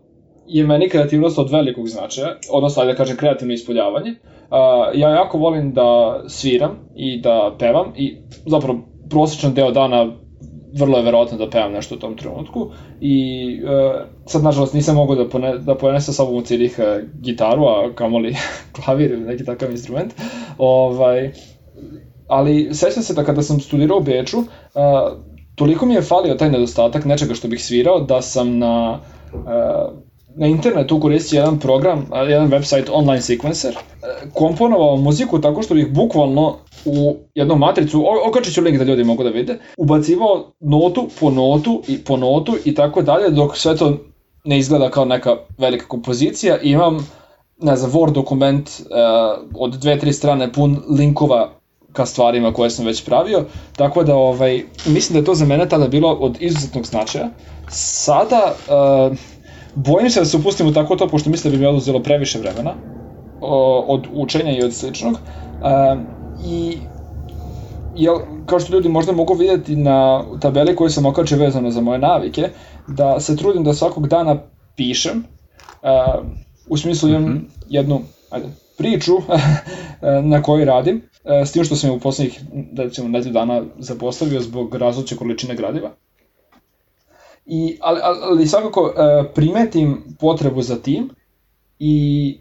je 0.47 0.67
meni 0.67 0.89
kreativnost 0.89 1.39
od 1.39 1.51
velikog 1.51 1.88
značaja, 1.88 2.36
odnosno, 2.51 2.82
ajde 2.82 2.93
da 2.93 2.97
kažem, 2.97 3.17
kreativno 3.17 3.53
ispoljavanje. 3.53 4.12
Uh, 4.12 4.99
ja 4.99 5.10
jako 5.10 5.38
volim 5.38 5.73
da 5.73 6.21
sviram 6.27 6.79
i 6.95 7.21
da 7.21 7.56
pevam 7.60 7.93
i 7.95 8.17
zapravo 8.45 8.79
prosječan 9.10 9.53
deo 9.53 9.71
dana 9.71 10.12
vrlo 10.73 10.97
je 10.97 11.03
verovatno 11.03 11.38
da 11.38 11.49
pevam 11.49 11.71
nešto 11.71 11.95
u 11.95 11.97
tom 11.97 12.17
trenutku 12.17 12.71
i 13.01 13.60
uh, 13.63 14.01
sad 14.25 14.43
nažalost 14.43 14.73
nisam 14.73 14.95
mogao 14.95 15.15
da, 15.15 15.29
pone, 15.29 15.58
da 15.58 15.75
ponese 15.75 16.06
sa 16.06 16.13
sobom 16.13 16.36
u 16.36 16.41
cirih 16.41 16.79
uh, 16.79 17.10
gitaru, 17.21 17.65
a 17.65 17.93
kamoli 17.95 18.36
klavir 18.75 19.12
ili 19.12 19.25
neki 19.25 19.45
takav 19.45 19.71
instrument. 19.71 20.13
Ovaj, 20.58 21.32
ali 22.27 22.73
sećam 22.73 23.03
se 23.03 23.13
da 23.13 23.23
kada 23.23 23.41
sam 23.41 23.60
studirao 23.60 23.97
u 23.97 24.03
Beču, 24.03 24.38
uh, 24.38 24.45
toliko 25.56 25.86
mi 25.86 25.93
je 25.93 26.01
falio 26.01 26.36
taj 26.36 26.51
nedostatak 26.51 27.06
nečega 27.06 27.34
što 27.34 27.47
bih 27.47 27.65
svirao 27.65 27.99
da 27.99 28.21
sam 28.21 28.58
na 28.58 28.99
uh, 29.34 30.12
na 30.36 30.48
internetu 30.48 31.00
koristio 31.00 31.38
jedan 31.38 31.60
program, 31.60 32.06
jedan 32.30 32.50
website 32.50 32.89
online 32.91 33.22
sequencer, 33.22 33.76
komponovao 34.34 34.98
muziku 34.98 35.41
tako 35.41 35.62
što 35.62 35.74
bih 35.74 35.93
bukvalno 35.93 36.56
u 36.86 37.15
jednu 37.36 37.56
matricu, 37.56 38.06
okačit 38.30 38.54
ću 38.54 38.62
link 38.62 38.78
da 38.78 38.84
ljudi 38.84 39.04
mogu 39.04 39.24
da 39.24 39.30
vide, 39.30 39.60
ubacivao 39.78 40.52
notu 40.60 41.08
po 41.19 41.32
notu 41.32 41.82
i 41.88 41.98
po 41.98 42.17
notu 42.17 42.56
i 42.65 42.76
tako 42.76 43.02
dalje, 43.02 43.30
dok 43.30 43.58
sve 43.58 43.78
to 43.78 43.98
ne 44.43 44.60
izgleda 44.60 44.89
kao 44.89 45.06
neka 45.06 45.38
velika 45.58 45.88
kompozicija 45.88 46.58
imam 46.62 47.08
ne 47.62 47.76
znam, 47.76 47.91
Word 47.91 48.12
dokument 48.12 48.69
uh, 48.69 48.86
od 49.56 49.74
dve, 49.74 50.00
tri 50.00 50.13
strane 50.13 50.52
pun 50.52 50.82
linkova 50.89 51.52
ka 51.93 52.06
stvarima 52.06 52.54
koje 52.54 52.69
sam 52.69 52.86
već 52.86 53.06
pravio, 53.06 53.46
tako 53.76 54.04
da 54.04 54.15
ovaj, 54.15 54.63
mislim 54.86 55.13
da 55.13 55.19
je 55.19 55.26
to 55.26 55.36
za 55.36 55.46
mene 55.46 55.69
tada 55.69 55.88
bilo 55.88 56.12
od 56.12 56.38
izuzetnog 56.39 56.86
značaja. 56.86 57.30
Sada 57.69 58.56
uh, 58.67 59.17
bojim 59.75 60.09
se 60.09 60.19
da 60.19 60.25
se 60.25 60.38
upustim 60.38 60.67
u 60.67 60.73
tako 60.73 60.95
to, 60.95 61.07
pošto 61.07 61.29
mislim 61.29 61.51
da 61.51 61.57
bi 61.57 61.63
mi 61.63 61.69
oduzelo 61.69 62.03
previše 62.03 62.39
vremena 62.39 62.73
o, 63.41 63.86
od 63.88 64.07
učenja 64.13 64.51
i 64.51 64.63
od 64.63 64.73
sličnog. 64.73 65.13
Uh, 65.13 65.99
I 66.45 66.77
jel, 67.95 68.15
kao 68.45 68.59
što 68.59 68.73
ljudi 68.73 68.89
možda 68.89 69.12
mogu 69.12 69.33
vidjeti 69.33 69.75
na 69.75 70.23
tabeli 70.41 70.75
koju 70.75 70.89
sam 70.89 71.05
okačio 71.05 71.38
vezano 71.38 71.71
za 71.71 71.81
moje 71.81 71.99
navike, 71.99 72.49
da 72.88 73.19
se 73.19 73.38
trudim 73.38 73.63
da 73.63 73.73
svakog 73.73 74.07
dana 74.07 74.38
pišem, 74.75 75.23
uh, 75.81 76.25
u 76.67 76.77
smislu 76.77 77.09
imam 77.09 77.23
mm 77.23 77.27
-hmm. 77.27 77.41
jednu 77.69 78.01
ajde, 78.29 78.47
priču 78.77 79.13
na 80.31 80.41
kojoj 80.41 80.65
radim, 80.65 81.01
s 81.45 81.51
tim 81.51 81.63
što 81.63 81.75
sam 81.75 81.89
je 81.89 81.95
u 81.95 81.99
poslednjih, 81.99 82.41
recimo, 82.77 83.07
nedelju 83.07 83.33
dana 83.33 83.63
zapostavio 83.79 84.41
zbog 84.41 84.75
različite 84.75 85.15
količine 85.15 85.55
gradiva. 85.55 85.91
I, 87.45 87.77
ali, 87.82 87.99
ali 88.03 88.47
svakako 88.47 88.93
primetim 89.36 90.03
potrebu 90.19 90.62
za 90.62 90.75
tim 90.75 91.10
i 91.79 92.38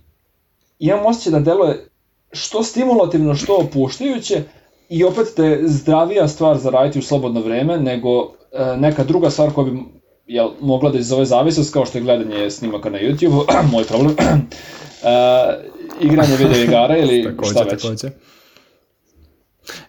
imam 0.79 1.07
osjećaj 1.07 1.33
da 1.33 1.41
deluje 1.41 1.88
što 2.33 2.62
stimulativno, 2.62 3.35
što 3.35 3.57
opuštajuće 3.57 4.43
i 4.88 5.05
opet 5.05 5.27
te 5.37 5.61
zdravija 5.65 6.29
stvar 6.29 6.59
za 6.59 6.71
raditi 6.71 6.99
u 6.99 7.03
slobodno 7.03 7.41
vreme 7.41 7.79
nego 7.79 8.33
neka 8.77 9.05
druga 9.05 9.31
stvar 9.31 9.53
koja 9.53 9.71
bi 9.71 9.79
jel, 10.27 10.51
mogla 10.61 10.91
da 10.91 10.99
izove 10.99 11.25
zavisnost 11.25 11.73
kao 11.73 11.87
što 11.87 11.99
je 11.99 12.03
gledanje 12.03 12.51
snimaka 12.51 12.91
na 12.91 12.99
YouTube, 12.99 13.45
moj 13.73 13.85
problem, 13.85 14.17
igranje 16.11 16.37
video 16.37 16.62
igara 16.62 16.99
ili 16.99 17.25
takođe, 17.31 17.51
šta 17.51 17.62
već. 17.62 17.83
Takođe. 17.83 18.11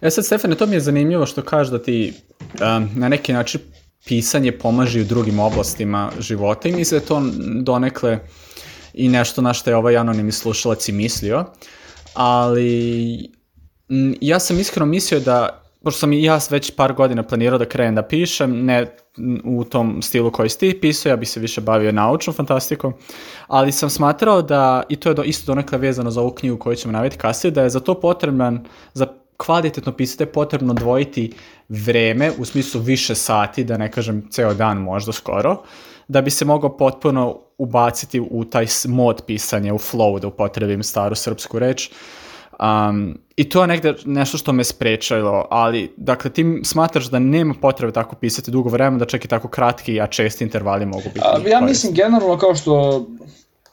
E 0.01 0.09
sad, 0.09 0.25
Stefane, 0.25 0.55
to 0.55 0.65
mi 0.65 0.75
je 0.75 0.79
zanimljivo 0.79 1.25
što 1.25 1.41
kažeš 1.41 1.71
da 1.71 1.83
ti 1.83 2.13
um, 2.53 2.89
na 2.95 3.09
neki 3.09 3.33
način 3.33 3.61
pisanje 4.05 4.51
pomaže 4.51 5.01
u 5.01 5.03
drugim 5.03 5.39
oblastima 5.39 6.11
života 6.19 6.69
i 6.69 6.71
mislim 6.71 6.99
da 6.99 7.05
to 7.05 7.21
donekle 7.61 8.19
i 8.93 9.09
nešto 9.09 9.41
na 9.41 9.53
što 9.53 9.69
je 9.69 9.75
ovaj 9.75 9.97
anonimni 9.97 10.31
slušalac 10.31 10.89
i 10.89 10.91
mislio, 10.91 11.45
ali 12.13 13.31
ja 14.21 14.39
sam 14.39 14.59
iskreno 14.59 14.85
mislio 14.85 15.19
da 15.19 15.63
pošto 15.83 15.99
sam 15.99 16.13
i 16.13 16.23
ja 16.23 16.39
već 16.49 16.71
par 16.71 16.93
godina 16.93 17.23
planirao 17.23 17.59
da 17.59 17.65
krenem 17.65 17.95
da 17.95 18.01
pišem, 18.01 18.65
ne 18.65 18.95
u 19.43 19.63
tom 19.63 20.01
stilu 20.01 20.31
koji 20.31 20.49
si 20.49 20.59
ti 20.59 20.77
pisao, 20.81 21.09
ja 21.09 21.15
bi 21.15 21.25
se 21.25 21.39
više 21.39 21.61
bavio 21.61 21.91
naučnom 21.91 22.35
fantastikom, 22.35 22.93
ali 23.47 23.71
sam 23.71 23.89
smatrao 23.89 24.41
da, 24.41 24.83
i 24.89 24.95
to 24.95 25.09
je 25.09 25.15
do, 25.15 25.23
isto 25.23 25.45
donekle 25.45 25.77
vezano 25.77 26.11
za 26.11 26.21
ovu 26.21 26.31
knjigu 26.31 26.57
koju 26.57 26.75
ćemo 26.75 26.91
navjeti 26.91 27.17
kasnije, 27.17 27.51
da 27.51 27.63
je 27.63 27.69
za 27.69 27.79
to 27.79 27.99
potreban, 27.99 28.65
za 28.93 29.07
kvalitetno 29.37 29.91
pisate 29.91 30.25
potrebno 30.25 30.73
dvojiti 30.73 31.33
vreme, 31.69 32.31
u 32.37 32.45
smislu 32.45 32.81
više 32.81 33.15
sati, 33.15 33.63
da 33.63 33.77
ne 33.77 33.91
kažem 33.91 34.27
ceo 34.31 34.53
dan 34.53 34.77
možda 34.77 35.11
skoro, 35.11 35.63
da 36.07 36.21
bi 36.21 36.29
se 36.29 36.45
mogao 36.45 36.77
potpuno 36.77 37.39
ubaciti 37.57 38.19
u 38.19 38.45
taj 38.45 38.65
mod 38.87 39.23
pisanja, 39.27 39.73
u 39.73 39.77
flow, 39.77 40.19
da 40.19 40.27
upotrebim 40.27 40.83
staru 40.83 41.15
srpsku 41.15 41.59
reč, 41.59 41.89
Um, 42.59 43.19
I 43.35 43.49
to 43.49 43.61
je 43.61 43.67
negde 43.67 43.95
nešto 44.05 44.37
što 44.37 44.53
me 44.53 44.63
sprečalo, 44.63 45.47
ali 45.49 45.93
dakle 45.97 46.31
ti 46.31 46.61
smatraš 46.63 47.05
da 47.05 47.19
nema 47.19 47.53
potrebe 47.61 47.93
tako 47.93 48.15
pisati 48.15 48.51
dugo 48.51 48.69
vremena, 48.69 48.97
da 48.97 49.05
čak 49.05 49.25
i 49.25 49.27
tako 49.27 49.47
kratki, 49.47 50.01
a 50.01 50.07
česti 50.07 50.43
intervali 50.43 50.85
mogu 50.85 51.03
biti. 51.03 51.25
A, 51.25 51.49
ja 51.49 51.61
mislim 51.61 51.93
generalno 51.93 52.37
kao 52.37 52.55
što 52.55 53.05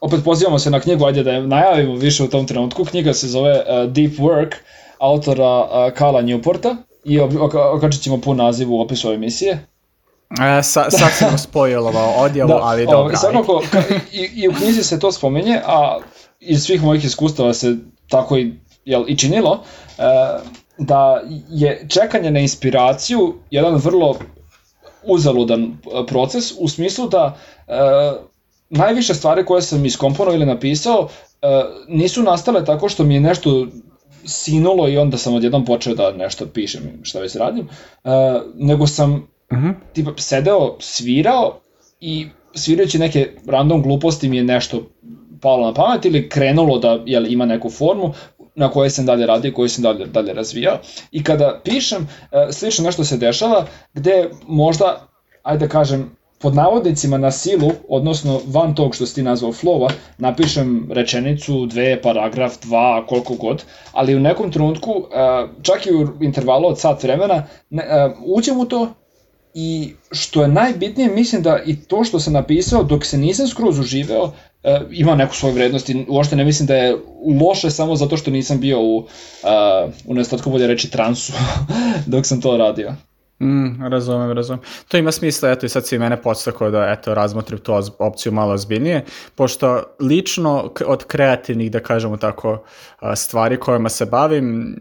opet 0.01 0.25
pozivamo 0.25 0.59
se 0.59 0.71
na 0.71 0.81
knjigu, 0.81 1.05
ajde 1.05 1.23
da 1.23 1.31
je 1.31 1.47
najavimo 1.47 1.95
više 1.95 2.25
u 2.25 2.29
tom 2.29 2.47
trenutku, 2.47 2.85
knjiga 2.85 3.13
se 3.13 3.29
zove 3.29 3.53
uh, 3.53 3.93
Deep 3.93 4.13
Work, 4.13 4.55
autora 4.99 5.59
uh, 5.61 5.95
Kala 5.95 6.23
Newporta 6.23 6.77
i 7.05 7.21
okačit 7.75 8.03
ćemo 8.03 8.21
pun 8.21 8.37
naziv 8.37 8.73
u 8.73 8.81
opisu 8.81 9.09
ove 9.09 9.15
emisije. 9.15 9.67
E, 10.31 10.63
sa, 10.63 10.91
sad 10.91 11.13
sam 11.13 11.39
spojilovao 11.39 12.11
odjavu, 12.17 12.49
da, 12.53 12.59
ali 12.63 12.87
dobro. 12.87 13.17
Svakako, 13.17 13.63
i, 14.13 14.31
i 14.35 14.49
u 14.49 14.53
knjizi 14.53 14.83
se 14.83 14.99
to 14.99 15.13
spomenje, 15.13 15.61
a 15.67 15.99
iz 16.41 16.63
svih 16.63 16.83
mojih 16.83 17.05
iskustava 17.05 17.55
se 17.55 17.77
tako 18.09 18.39
i 18.39 18.53
jel, 18.85 19.05
i 19.09 19.17
činilo, 19.17 19.63
e, 19.99 20.03
da 20.79 21.23
je 21.49 21.87
čekanje 21.89 22.31
na 22.31 22.41
inspiraciju 22.41 23.35
jedan 23.51 23.75
vrlo 23.75 24.17
uzaludan 25.03 25.63
e, 25.63 26.07
proces 26.07 26.53
u 26.59 26.69
smislu 26.69 27.09
da 27.09 27.37
e, 27.69 27.73
najviše 28.71 29.15
stvari 29.15 29.45
koje 29.45 29.63
sam 29.63 29.85
iskomponovao 29.85 30.35
ili 30.35 30.47
napisao 30.47 31.09
e, 31.43 31.47
nisu 31.89 32.23
nastale 32.23 32.65
tako 32.65 32.89
što 32.89 33.05
mi 33.05 33.15
je 33.15 33.21
nešto 33.21 33.67
sinulo 34.25 34.89
i 34.89 34.99
onda 34.99 35.19
sam 35.19 35.35
odjednom 35.35 35.65
počeo 35.65 35.95
da 35.95 36.13
nešto 36.13 36.47
pišem 36.47 37.01
šta 37.03 37.21
već 37.21 37.37
radim, 37.37 37.69
e, 38.05 38.11
nego 38.55 38.87
sam 38.87 39.13
uh 39.51 39.59
mhm. 39.59 39.67
-huh. 39.67 39.75
tipa 39.93 40.11
sedeo, 40.17 40.77
svirao 40.81 41.61
i 42.01 42.27
svirajući 42.55 42.99
neke 42.99 43.31
random 43.47 43.83
gluposti 43.83 44.29
mi 44.29 44.37
je 44.37 44.45
nešto 44.45 44.83
palo 45.41 45.67
na 45.67 45.75
pamet 45.75 46.05
ili 46.05 46.29
krenulo 46.29 46.79
da 46.79 47.03
jel, 47.07 47.33
ima 47.33 47.47
neku 47.47 47.71
formu 47.71 48.13
na 48.55 48.71
koje 48.71 48.91
sam 48.91 49.07
dalje 49.07 49.27
radio, 49.27 49.53
koje 49.53 49.69
sam 49.69 49.83
dalje, 49.83 50.07
dalje 50.07 50.33
razvijao. 50.33 50.79
I 51.13 51.25
kada 51.25 51.61
pišem, 51.65 52.09
e, 52.33 52.53
slično 52.53 52.85
nešto 52.85 53.05
se 53.05 53.17
dešava, 53.17 53.67
gde 53.95 54.31
možda, 54.47 55.09
ajde 55.43 55.67
da 55.67 55.73
kažem, 55.73 56.17
pod 56.41 56.55
navodnicima 56.55 57.19
na 57.19 57.31
silu, 57.31 57.71
odnosno 57.89 58.41
van 58.47 58.75
tog 58.75 58.95
što 58.95 59.07
si 59.07 59.15
ti 59.15 59.23
nazvao 59.23 59.53
flowa, 59.53 59.91
napišem 60.19 60.89
rečenicu, 60.93 61.67
dve, 61.67 62.03
paragraf, 62.03 62.53
dva, 62.63 63.07
koliko 63.07 63.35
god, 63.35 63.65
ali 63.93 64.15
u 64.17 64.21
nekom 64.21 64.53
trenutku, 64.53 64.91
e, 64.91 65.47
čak 65.63 65.87
i 65.87 65.95
u 65.95 66.09
intervalu 66.21 66.69
od 66.69 66.81
sat 66.81 67.03
vremena, 67.03 67.35
e, 67.35 67.77
uđem 68.25 68.59
u 68.59 68.65
to 68.65 68.89
i 69.55 69.93
što 70.11 70.43
je 70.43 70.49
najbitnije, 70.49 71.11
mislim 71.11 71.43
da 71.43 71.59
i 71.67 71.77
to 71.77 72.05
što 72.05 72.21
sam 72.21 72.33
napisao 72.33 72.83
dok 72.83 73.05
se 73.05 73.19
nisam 73.19 73.49
skroz 73.49 73.79
uživeo, 73.79 74.33
e, 74.63 74.81
ima 74.91 75.15
neku 75.15 75.35
svoju 75.35 75.55
vrednost 75.55 75.89
i 75.89 76.05
uopšte 76.09 76.37
ne 76.37 76.45
mislim 76.45 76.67
da 76.67 76.75
je 76.75 76.97
loše 77.41 77.71
samo 77.71 77.97
zato 77.97 78.17
što 78.17 78.31
nisam 78.31 78.61
bio 78.61 78.81
u, 78.83 78.99
u 80.07 80.15
nedostatku 80.15 80.51
bolje 80.51 80.67
reći 80.67 80.91
transu 80.91 81.33
dok 82.13 82.27
sam 82.27 82.41
to 82.41 82.57
radio. 82.57 82.95
Mm, 83.43 83.87
razumem, 83.89 84.33
razumem. 84.33 84.61
To 84.89 84.97
ima 84.97 85.13
smisla, 85.13 85.51
eto 85.51 85.67
i 85.67 85.69
sad 85.69 85.87
si 85.87 85.99
mene 85.99 86.23
podstakao 86.23 86.71
da 86.71 86.91
eto, 86.99 87.15
razmotrim 87.15 87.59
tu 87.59 87.73
opciju 87.99 88.33
malo 88.33 88.53
ozbiljnije, 88.53 89.05
pošto 89.35 89.83
lično 90.01 90.73
od 90.87 91.05
kreativnih, 91.05 91.71
da 91.71 91.81
kažemo 91.81 92.17
tako, 92.17 92.65
stvari 93.17 93.57
kojima 93.57 93.89
se 93.89 94.07
bavim, 94.07 94.77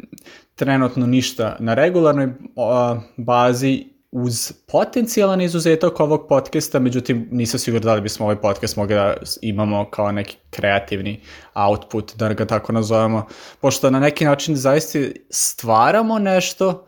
trenutno 0.55 1.07
ništa 1.07 1.55
na 1.59 1.73
regularnoj 1.73 2.33
bazi 3.17 3.85
uz 4.11 4.51
potencijalan 4.67 5.41
izuzetak 5.41 5.99
ovog 5.99 6.25
podcasta, 6.29 6.79
međutim 6.79 7.27
nisam 7.31 7.59
siguran 7.59 7.83
da 7.83 7.93
li 7.93 8.01
bismo 8.01 8.25
ovaj 8.25 8.41
podcast 8.41 8.75
mogli 8.75 8.95
da 8.95 9.13
imamo 9.41 9.89
kao 9.89 10.11
neki 10.11 10.37
kreativni 10.49 11.21
output, 11.53 12.15
da 12.15 12.33
ga 12.33 12.45
tako 12.45 12.71
nazovemo, 12.71 13.27
pošto 13.61 13.89
na 13.89 13.99
neki 13.99 14.25
način 14.25 14.55
zaista 14.55 14.99
stvaramo 15.29 16.19
nešto, 16.19 16.87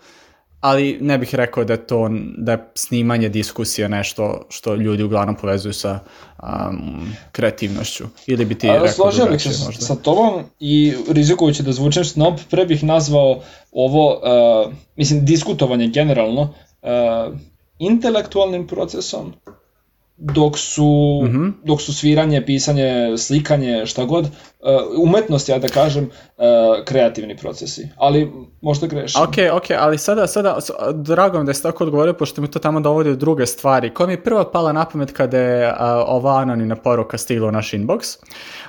ali 0.61 0.97
ne 1.01 1.17
bih 1.17 1.35
rekao 1.35 1.63
da 1.63 1.73
je 1.73 1.87
to 1.87 2.09
da 2.37 2.51
je 2.51 2.71
snimanje 2.75 3.29
diskusija 3.29 3.87
nešto 3.87 4.45
što 4.49 4.75
ljudi 4.75 5.03
uglavnom 5.03 5.35
povezuju 5.35 5.73
sa 5.73 5.99
um, 6.43 7.13
kreativnošću 7.31 8.03
ili 8.27 8.45
bi 8.45 8.55
ti 8.55 8.69
A, 8.69 8.73
rekao 8.73 8.87
složio 8.87 9.25
bih 9.25 9.41
se 9.41 9.65
možda. 9.65 9.85
sa 9.85 9.95
tobom 9.95 10.43
i 10.59 10.93
rizikujući 11.09 11.63
da 11.63 11.71
zvučem 11.71 12.05
snob 12.05 12.33
pre 12.49 12.65
bih 12.65 12.83
nazvao 12.83 13.41
ovo 13.71 14.13
uh, 14.13 14.73
mislim 14.95 15.25
diskutovanje 15.25 15.87
generalno 15.87 16.41
uh, 16.41 17.37
intelektualnim 17.79 18.67
procesom 18.67 19.33
dok 20.23 20.57
su, 20.57 21.21
mm 21.23 21.27
-hmm. 21.27 21.51
dok 21.63 21.81
su 21.81 21.93
sviranje, 21.93 22.45
pisanje, 22.45 23.17
slikanje, 23.17 23.85
šta 23.85 24.05
god, 24.05 24.25
uh, 24.25 24.29
umetnost, 25.03 25.49
ja 25.49 25.59
da 25.59 25.67
kažem, 25.67 26.03
uh, 26.03 26.43
kreativni 26.85 27.37
procesi. 27.37 27.87
Ali 27.97 28.31
možda 28.61 28.87
grešim. 28.87 29.21
Ok, 29.21 29.35
ok, 29.53 29.65
ali 29.79 29.97
sada, 29.97 30.27
sada, 30.27 30.57
drago 30.93 31.39
mi 31.39 31.45
da 31.45 31.53
ste 31.53 31.63
tako 31.63 31.83
odgovorio, 31.83 32.13
pošto 32.13 32.41
mi 32.41 32.51
to 32.51 32.59
tamo 32.59 32.79
dovodi 32.79 33.09
u 33.09 33.15
druge 33.15 33.45
stvari. 33.45 33.93
Koja 33.93 34.07
mi 34.07 34.13
je 34.13 34.23
prva 34.23 34.51
pala 34.51 34.73
na 34.73 34.85
pamet 34.85 35.11
kada 35.11 35.37
je 35.37 35.67
uh, 35.67 35.75
ova 36.07 36.37
anonimna 36.37 36.75
poruka 36.75 37.17
stigla 37.17 37.47
u 37.47 37.51
naš 37.51 37.71
inbox, 37.71 38.17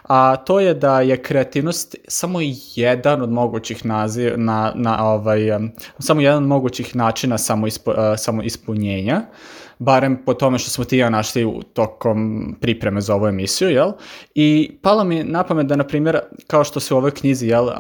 a 0.03 0.37
to 0.37 0.61
je 0.61 0.75
da 0.75 1.01
je 1.01 1.23
kreativnost 1.23 1.97
samo 2.09 2.39
jedan 2.75 3.23
od 3.23 3.31
mogućih 3.31 3.87
naziv, 3.87 4.33
na, 4.37 4.73
na 4.75 5.13
ovaj, 5.13 5.51
um, 5.51 5.71
samo 5.99 6.21
jedan 6.21 6.43
od 6.43 6.49
mogućih 6.49 6.97
načina 6.97 7.39
samo, 7.39 7.67
ispo, 7.67 7.91
uh, 7.91 7.97
samo 8.17 8.43
ispunjenja. 8.43 9.17
Uh, 9.17 9.62
barem 9.85 10.17
po 10.25 10.35
tome 10.35 10.59
što 10.59 10.71
smo 10.71 10.85
ti 10.85 10.99
ja 10.99 11.11
našli 11.11 11.45
u 11.45 11.63
tokom 11.63 12.55
pripreme 12.61 13.01
za 13.01 13.15
ovu 13.15 13.27
emisiju, 13.27 13.71
jel? 13.71 13.93
I 14.35 14.79
palo 14.83 15.05
mi 15.05 15.25
na 15.25 15.43
pamet 15.43 15.67
da, 15.67 15.77
na 15.77 15.85
primjer, 15.87 16.21
kao 16.47 16.65
što 16.65 16.81
se 16.81 16.95
u 16.95 16.97
ovoj 16.97 17.11
knjizi, 17.11 17.47
jel, 17.47 17.65
uh, 17.65 17.73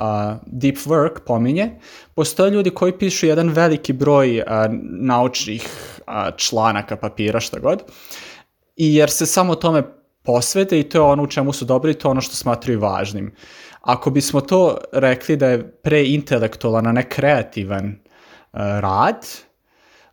Deep 0.46 0.76
Work 0.76 1.20
pominje, 1.26 1.70
postoje 2.14 2.50
ljudi 2.50 2.70
koji 2.70 2.98
pišu 2.98 3.26
jedan 3.26 3.48
veliki 3.48 3.92
broj 3.92 4.38
uh, 4.38 4.44
naučnih 5.00 5.68
uh, 6.06 6.36
članaka, 6.36 6.96
papira, 6.96 7.40
šta 7.40 7.58
god, 7.58 7.82
i 8.76 8.94
jer 8.94 9.10
se 9.10 9.26
samo 9.26 9.54
tome 9.54 9.82
posvete 10.22 10.80
i 10.80 10.82
to 10.82 10.98
je 10.98 11.02
ono 11.02 11.22
u 11.22 11.26
čemu 11.26 11.52
su 11.52 11.64
dobri, 11.64 11.94
to 11.94 12.08
je 12.08 12.10
ono 12.10 12.20
što 12.20 12.36
smatruju 12.36 12.80
važnim. 12.80 13.32
Ako 13.80 14.10
bismo 14.10 14.40
to 14.40 14.78
rekli 14.92 15.36
da 15.36 15.48
je 15.48 15.70
preintelektualan, 15.82 16.86
a 16.86 16.92
ne 16.92 17.08
kreativan 17.08 17.86
uh, 17.86 18.60
rad, 18.80 19.26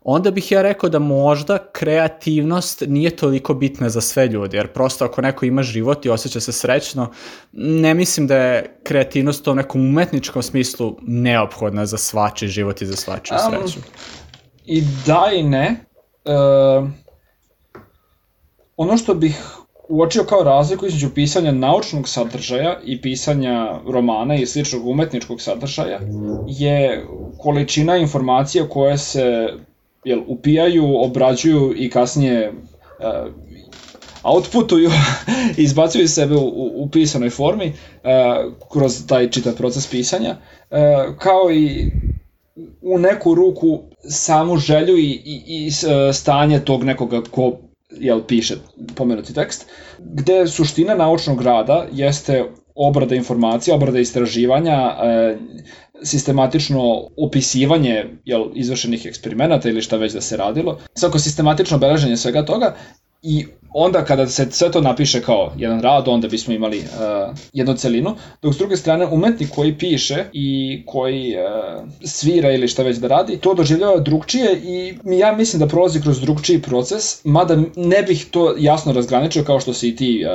onda 0.01 0.31
bih 0.31 0.51
ja 0.51 0.61
rekao 0.61 0.89
da 0.89 0.99
možda 0.99 1.57
kreativnost 1.71 2.83
nije 2.87 3.15
toliko 3.15 3.53
bitna 3.53 3.89
za 3.89 4.01
sve 4.01 4.27
ljude, 4.27 4.57
jer 4.57 4.67
prosto 4.67 5.05
ako 5.05 5.21
neko 5.21 5.45
ima 5.45 5.63
život 5.63 6.05
i 6.05 6.09
osjeća 6.09 6.39
se 6.39 6.51
srećno, 6.51 7.11
ne 7.51 7.93
mislim 7.93 8.27
da 8.27 8.37
je 8.37 8.79
kreativnost 8.83 9.47
u 9.47 9.55
nekom 9.55 9.81
umetničkom 9.81 10.43
smislu 10.43 10.97
neophodna 11.01 11.85
za 11.85 11.97
svači 11.97 12.47
život 12.47 12.81
i 12.81 12.85
za 12.85 12.95
svačiju 12.95 13.37
um, 13.45 13.51
sreću. 13.51 13.79
I 14.65 14.83
da 15.05 15.29
i 15.35 15.43
ne. 15.43 15.85
Uh, 16.25 16.89
ono 18.77 18.97
što 18.97 19.13
bih 19.13 19.55
uočio 19.89 20.23
kao 20.23 20.43
razliku 20.43 20.85
između 20.85 21.09
pisanja 21.15 21.51
naučnog 21.51 22.09
sadržaja 22.09 22.79
i 22.83 23.01
pisanja 23.01 23.79
romana 23.87 24.35
i 24.35 24.45
sličnog 24.45 24.87
umetničkog 24.87 25.41
sadržaja 25.41 25.99
je 26.47 27.05
količina 27.37 27.97
informacija 27.97 28.69
koje 28.69 28.97
se 28.97 29.47
jel, 30.03 30.19
upijaju, 30.27 30.95
obrađuju 31.03 31.73
i 31.75 31.89
kasnije 31.89 32.51
uh, 32.51 33.33
outputuju, 34.23 34.89
izbacuju 35.57 36.07
sebe 36.07 36.35
u, 36.35 36.47
u, 36.47 36.83
u 36.83 36.89
pisanoj 36.89 37.29
formi 37.29 37.67
uh, 37.67 38.53
kroz 38.71 39.07
taj 39.07 39.29
čitav 39.29 39.55
proces 39.55 39.87
pisanja, 39.87 40.35
uh, 40.69 40.77
kao 41.17 41.51
i 41.51 41.91
u 42.81 42.97
neku 42.97 43.35
ruku 43.35 43.79
samu 44.09 44.57
želju 44.57 44.97
i, 44.97 45.21
i, 45.25 45.43
i 45.47 45.71
stanje 46.13 46.59
tog 46.59 46.83
nekoga 46.83 47.21
ko 47.31 47.57
jel, 47.89 48.21
piše 48.27 48.55
pomenuti 48.95 49.33
tekst, 49.33 49.65
gde 49.99 50.47
suština 50.47 50.95
naučnog 50.95 51.41
rada 51.41 51.85
jeste 51.91 52.45
obrada 52.75 53.15
informacija, 53.15 53.75
obrada 53.75 53.99
istraživanja, 53.99 54.95
sistematično 56.03 57.07
opisivanje 57.17 58.05
jel, 58.25 58.45
izvršenih 58.55 59.05
eksperimenata 59.05 59.69
ili 59.69 59.81
šta 59.81 59.97
već 59.97 60.13
da 60.13 60.21
se 60.21 60.37
radilo, 60.37 60.79
svako 60.93 61.19
sistematično 61.19 61.77
obeleženje 61.77 62.17
svega 62.17 62.45
toga 62.45 62.75
i 63.21 63.45
onda 63.73 64.05
kada 64.05 64.27
se 64.27 64.51
sve 64.51 64.71
to 64.71 64.81
napiše 64.81 65.21
kao 65.21 65.53
jedan 65.57 65.81
rad, 65.81 66.07
onda 66.07 66.27
bismo 66.27 66.53
imali 66.53 66.77
uh, 66.77 67.37
jednu 67.53 67.73
celinu, 67.73 68.15
dok 68.41 68.53
s 68.53 68.57
druge 68.57 68.77
strane 68.77 69.05
umetnik 69.05 69.49
koji 69.49 69.77
piše 69.77 70.25
i 70.33 70.81
koji 70.85 71.35
uh, 71.35 71.83
svira 72.03 72.51
ili 72.51 72.67
šta 72.67 72.83
već 72.83 72.97
da 72.97 73.07
radi, 73.07 73.37
to 73.37 73.53
doživljava 73.53 73.99
drugčije 73.99 74.61
i 74.63 74.93
ja 75.05 75.31
mislim 75.31 75.59
da 75.59 75.67
prolazi 75.67 76.01
kroz 76.01 76.21
drugčiji 76.21 76.61
proces, 76.61 77.25
mada 77.25 77.57
ne 77.75 78.03
bih 78.03 78.25
to 78.31 78.55
jasno 78.57 78.91
razgraničio 78.93 79.43
kao 79.43 79.59
što 79.59 79.73
si 79.73 79.89
i 79.89 79.95
ti. 79.95 80.25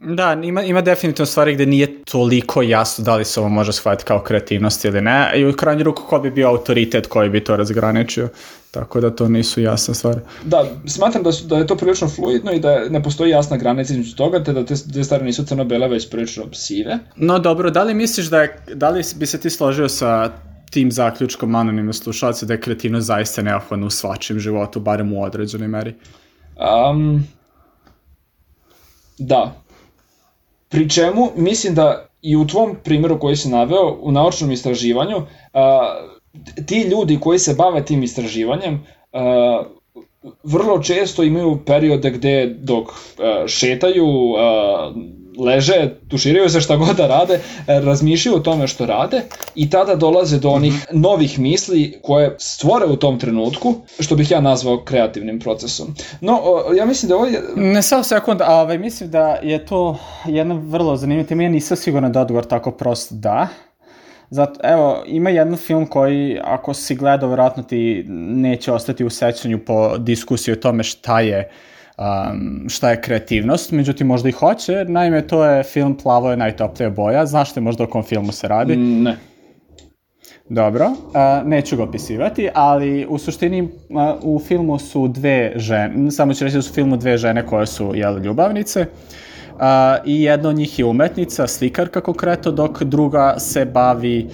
Uh... 0.00 0.14
Da, 0.14 0.40
ima, 0.44 0.62
ima 0.62 0.80
definitivno 0.80 1.26
stvari 1.26 1.54
gde 1.54 1.66
nije 1.66 2.04
toliko 2.04 2.62
jasno 2.62 3.04
da 3.04 3.16
li 3.16 3.24
se 3.24 3.40
ovo 3.40 3.48
može 3.48 3.72
shvatiti 3.72 4.06
kao 4.06 4.22
kreativnost 4.22 4.84
ili 4.84 5.00
ne, 5.00 5.32
i 5.36 5.46
u 5.46 5.52
krajnju 5.52 5.82
ruku 5.82 6.02
ko 6.08 6.18
bi 6.18 6.30
bio 6.30 6.48
autoritet 6.48 7.06
koji 7.06 7.30
bi 7.30 7.44
to 7.44 7.56
razgraničio. 7.56 8.28
Tako 8.70 9.00
da 9.00 9.10
to 9.10 9.28
nisu 9.28 9.60
jasne 9.60 9.94
stvari. 9.94 10.20
Da, 10.44 10.64
smatram 10.86 11.22
da, 11.22 11.32
su, 11.32 11.46
da 11.46 11.58
je 11.58 11.66
to 11.66 11.76
prilično 11.76 12.08
fluidno 12.08 12.52
i 12.52 12.60
da 12.60 12.88
ne 12.88 13.02
postoji 13.02 13.30
jasna 13.30 13.56
granica 13.56 13.92
između 13.92 14.16
toga, 14.16 14.44
te 14.44 14.52
da 14.52 14.64
te 14.64 14.74
dve 14.86 15.04
stvari 15.04 15.24
nisu 15.24 15.44
crno-bele, 15.44 15.88
već 15.88 16.10
prilično 16.10 16.44
sive. 16.52 16.98
No 17.16 17.38
dobro, 17.38 17.70
da 17.70 17.82
li 17.82 17.94
misliš 17.94 18.26
da 18.26 18.42
je, 18.42 18.64
da 18.74 18.90
li 18.90 19.02
bi 19.16 19.26
se 19.26 19.40
ti 19.40 19.50
složio 19.50 19.88
sa 19.88 20.32
tim 20.70 20.92
zaključkom 20.92 21.54
anonimne 21.54 21.92
slušalce 21.92 22.46
da 22.46 22.54
je 22.54 22.60
kreativnost 22.60 23.06
zaista 23.06 23.42
neophodna 23.42 23.86
u 23.86 23.90
svačim 23.90 24.38
životu, 24.38 24.80
barem 24.80 25.12
u 25.12 25.22
određenoj 25.22 25.68
meri? 25.68 25.94
Um, 26.90 27.24
da. 29.18 29.62
Pri 30.68 30.90
čemu 30.90 31.30
mislim 31.36 31.74
da 31.74 32.06
i 32.22 32.36
u 32.36 32.46
tvom 32.46 32.76
primjeru 32.84 33.18
koji 33.18 33.36
si 33.36 33.48
naveo, 33.48 33.98
u 34.00 34.12
naučnom 34.12 34.52
istraživanju, 34.52 35.16
uh, 35.16 35.26
ti 36.66 36.80
ljudi 36.80 37.20
koji 37.20 37.38
se 37.38 37.54
bave 37.54 37.84
tim 37.84 38.02
istraživanjem 38.02 38.74
uh, 38.74 39.66
vrlo 40.42 40.82
često 40.82 41.22
imaju 41.22 41.58
periode 41.66 42.10
gde 42.10 42.46
dok 42.58 42.88
uh, 42.88 42.94
šetaju, 43.46 44.06
uh, 44.06 44.36
leže, 45.44 45.90
tuširaju 46.08 46.48
se 46.48 46.60
šta 46.60 46.76
god 46.76 46.96
da 46.96 47.06
rade, 47.06 47.40
razmišljaju 47.66 48.36
o 48.36 48.40
tome 48.40 48.66
što 48.66 48.86
rade 48.86 49.22
i 49.54 49.70
tada 49.70 49.94
dolaze 49.94 50.38
do 50.38 50.50
onih 50.50 50.72
mhm. 50.72 51.00
novih 51.00 51.38
misli 51.38 51.98
koje 52.02 52.36
stvore 52.38 52.86
u 52.86 52.96
tom 52.96 53.18
trenutku, 53.18 53.74
što 54.00 54.16
bih 54.16 54.30
ja 54.30 54.40
nazvao 54.40 54.84
kreativnim 54.84 55.40
procesom. 55.40 55.94
No, 56.20 56.40
ja 56.76 56.84
mislim 56.84 57.08
da 57.08 57.16
ovo 57.16 57.26
je... 57.26 57.42
Ne 57.56 57.82
samo 57.82 58.02
sekund, 58.02 58.40
a 58.40 58.54
ovaj, 58.54 58.78
mislim 58.78 59.10
da 59.10 59.28
je 59.42 59.66
to 59.66 59.98
jedna 60.26 60.60
vrlo 60.64 60.96
zanimljiva 60.96 61.28
tema, 61.28 61.42
ja 61.42 61.48
nisam 61.48 61.76
siguran 61.76 62.12
da 62.12 62.20
odgovor 62.20 62.44
tako 62.44 62.70
prost 62.70 63.12
da, 63.12 63.48
Zato, 64.30 64.60
evo, 64.62 65.02
ima 65.06 65.30
jedan 65.30 65.56
film 65.56 65.86
koji, 65.86 66.38
ako 66.44 66.74
si 66.74 66.94
gledao, 66.94 67.28
vjerojatno 67.28 67.62
ti 67.62 68.04
neće 68.08 68.72
ostati 68.72 69.04
u 69.04 69.10
sećanju 69.10 69.58
po 69.58 69.98
diskusiji 69.98 70.52
o 70.52 70.56
tome 70.56 70.82
šta 70.82 71.20
je 71.20 71.50
um, 71.98 72.68
šta 72.68 72.90
je 72.90 73.00
kreativnost, 73.00 73.72
međutim 73.72 74.06
možda 74.06 74.28
i 74.28 74.32
hoće, 74.32 74.84
naime 74.88 75.26
to 75.26 75.44
je 75.44 75.62
film 75.62 75.96
Plavo 76.02 76.30
je 76.30 76.36
najtoplija 76.36 76.90
boja, 76.90 77.26
znaš 77.26 77.52
te 77.52 77.60
možda 77.60 77.84
o 77.84 77.86
kom 77.86 78.02
filmu 78.02 78.32
se 78.32 78.48
radi? 78.48 78.76
Mm, 78.76 79.02
ne. 79.02 79.16
Dobro, 80.48 80.90
a, 81.14 81.42
neću 81.44 81.76
ga 81.76 81.82
opisivati, 81.82 82.48
ali 82.54 83.06
u 83.06 83.18
suštini 83.18 83.68
a, 83.96 84.16
u 84.22 84.38
filmu 84.38 84.78
su 84.78 85.08
dve 85.08 85.52
žene, 85.56 86.10
samo 86.10 86.34
ću 86.34 86.44
reći 86.44 86.56
da 86.56 86.62
su 86.62 86.70
u 86.70 86.74
filmu 86.74 86.96
dve 86.96 87.18
žene 87.18 87.46
koje 87.46 87.66
su 87.66 87.92
jel, 87.94 88.18
ljubavnice. 88.18 88.80
Uh, 88.80 88.86
i 90.04 90.22
jedna 90.22 90.48
od 90.48 90.56
njih 90.56 90.78
je 90.78 90.84
umetnica, 90.84 91.46
slikarka 91.46 92.00
konkretno, 92.00 92.52
dok 92.52 92.82
druga 92.82 93.34
se 93.38 93.64
bavi, 93.64 94.28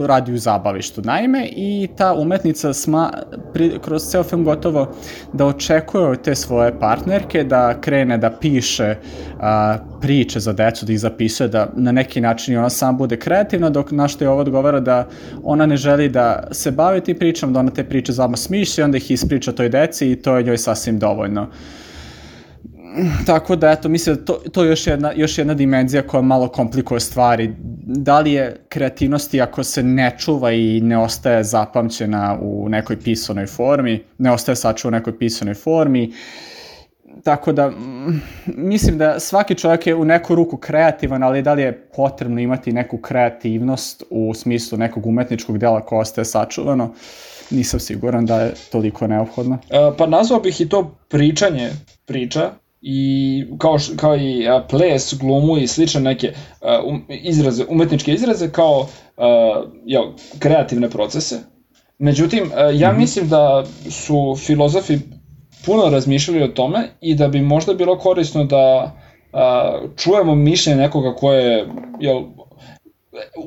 radi 0.00 0.32
u 0.32 0.38
zabavištu. 0.38 1.02
Naime, 1.04 1.48
i 1.56 1.88
ta 1.96 2.14
umetnica 2.14 2.72
sma, 2.74 3.12
pri, 3.52 3.78
kroz 3.84 4.02
ceo 4.02 4.22
film 4.22 4.44
gotovo 4.44 4.94
da 5.32 5.46
očekuje 5.46 6.04
od 6.04 6.22
te 6.22 6.34
svoje 6.34 6.78
partnerke 6.78 7.44
da 7.44 7.80
krene 7.80 8.18
da 8.18 8.30
piše 8.30 8.94
priče 10.00 10.40
za 10.40 10.52
decu, 10.52 10.86
da 10.86 10.92
ih 10.92 11.00
zapisuje, 11.00 11.48
da 11.48 11.68
na 11.76 11.92
neki 11.92 12.20
način 12.20 12.58
ona 12.58 12.70
sam 12.70 12.96
bude 12.96 13.16
kreativna, 13.16 13.70
dok 13.70 13.90
na 13.90 14.08
što 14.08 14.24
je 14.24 14.30
ovo 14.30 14.40
odgovara 14.40 14.80
da 14.80 15.06
ona 15.42 15.66
ne 15.66 15.76
želi 15.76 16.08
da 16.08 16.48
se 16.52 16.70
bavi 16.70 17.00
tim 17.00 17.18
pričama, 17.18 17.52
da 17.52 17.60
ona 17.60 17.70
te 17.70 17.84
priče 17.84 18.12
zama 18.12 18.36
smišlja, 18.36 18.84
onda 18.84 18.96
ih 18.96 19.10
ispriča 19.10 19.52
toj 19.52 19.68
deci 19.68 20.10
i 20.10 20.16
to 20.16 20.36
je 20.36 20.44
njoj 20.44 20.58
sasvim 20.58 20.98
dovoljno. 20.98 21.46
Tako 23.26 23.56
da, 23.56 23.70
eto, 23.70 23.88
mislim 23.88 24.16
da 24.16 24.24
to, 24.24 24.32
to 24.52 24.62
je 24.62 24.68
još 24.68 24.86
jedna, 24.86 25.12
još 25.16 25.38
jedna 25.38 25.54
dimenzija 25.54 26.02
koja 26.02 26.22
malo 26.22 26.48
komplikuje 26.48 27.00
stvari. 27.00 27.54
Da 27.84 28.20
li 28.20 28.32
je 28.32 28.56
kreativnosti 28.68 29.40
ako 29.40 29.64
se 29.64 29.82
ne 29.82 30.14
čuva 30.18 30.52
i 30.52 30.80
ne 30.80 30.98
ostaje 30.98 31.44
zapamćena 31.44 32.38
u 32.42 32.68
nekoj 32.68 33.00
pisanoj 33.00 33.46
formi, 33.46 34.04
ne 34.18 34.32
ostaje 34.32 34.56
sačuva 34.56 34.88
u 34.88 34.98
nekoj 34.98 35.18
pisanoj 35.18 35.54
formi, 35.54 36.12
tako 37.24 37.52
da 37.52 37.72
mislim 38.46 38.98
da 38.98 39.20
svaki 39.20 39.54
čovjek 39.54 39.86
je 39.86 39.94
u 39.94 40.04
neku 40.04 40.34
ruku 40.34 40.56
kreativan, 40.56 41.22
ali 41.22 41.42
da 41.42 41.54
li 41.54 41.62
je 41.62 41.88
potrebno 41.96 42.40
imati 42.40 42.72
neku 42.72 42.98
kreativnost 42.98 44.02
u 44.10 44.34
smislu 44.34 44.78
nekog 44.78 45.06
umetničkog 45.06 45.58
dela 45.58 45.80
koja 45.80 46.00
ostaje 46.00 46.24
sačuvano, 46.24 46.94
nisam 47.50 47.80
siguran 47.80 48.26
da 48.26 48.40
je 48.40 48.54
toliko 48.72 49.06
neophodno. 49.06 49.58
E, 49.70 49.96
pa 49.98 50.06
nazvao 50.06 50.40
bih 50.40 50.60
i 50.60 50.68
to 50.68 50.96
pričanje 51.08 51.70
priča, 52.06 52.50
i 52.82 53.44
kao, 53.58 53.76
kao 53.96 54.16
i 54.16 54.48
a, 54.48 54.66
ples, 54.70 55.14
glumu 55.20 55.58
i 55.58 55.66
slične 55.66 56.00
neke 56.00 56.32
a, 56.62 56.82
um, 56.86 57.04
izraze, 57.08 57.64
umetničke 57.68 58.12
izraze 58.12 58.50
kao 58.50 58.86
a, 59.16 59.62
jel, 59.84 60.04
kreativne 60.38 60.90
procese. 60.90 61.38
Međutim, 61.98 62.50
a, 62.54 62.60
ja 62.62 62.70
-hmm. 62.70 62.98
mislim 62.98 63.28
da 63.28 63.64
su 63.90 64.36
filozofi 64.38 64.98
puno 65.66 65.88
razmišljali 65.90 66.42
o 66.42 66.48
tome 66.48 66.88
i 67.00 67.14
da 67.14 67.28
bi 67.28 67.40
možda 67.40 67.74
bilo 67.74 67.98
korisno 67.98 68.44
da 68.44 68.94
a, 69.32 69.78
čujemo 69.96 70.34
mišljenje 70.34 70.82
nekoga 70.82 71.14
ko 71.14 71.32
je 71.32 71.68
jel, 72.00 72.22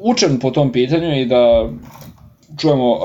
učen 0.04 0.40
po 0.40 0.52
tom 0.52 0.72
pitanju 0.72 1.22
i 1.22 1.26
da 1.26 1.70
čujemo 2.58 2.92
uh, 2.92 3.00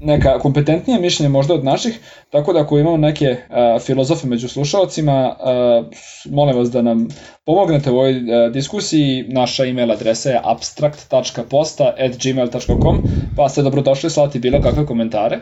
neka 0.00 0.38
kompetentnija 0.38 1.00
mišljenja 1.00 1.30
možda 1.30 1.54
od 1.54 1.64
naših, 1.64 2.00
tako 2.30 2.52
da 2.52 2.60
ako 2.60 2.78
imamo 2.78 2.96
neke 2.96 3.26
uh, 3.26 3.36
filozofe 3.82 4.26
među 4.26 4.48
slušalcima, 4.48 5.28
uh, 5.28 5.36
molim 6.32 6.56
vas 6.56 6.70
da 6.70 6.82
nam 6.82 7.08
pomognete 7.44 7.90
u 7.90 7.94
ovoj 7.94 8.14
diskusiji. 8.52 9.24
Naša 9.28 9.64
email 9.64 9.92
adresa 9.92 10.30
je 10.30 10.40
abstract.posta.gmail.com 10.44 13.02
pa 13.36 13.48
ste 13.48 13.62
dobrodošli 13.62 14.10
slati 14.10 14.38
bilo 14.38 14.62
kakve 14.62 14.86
komentare. 14.86 15.40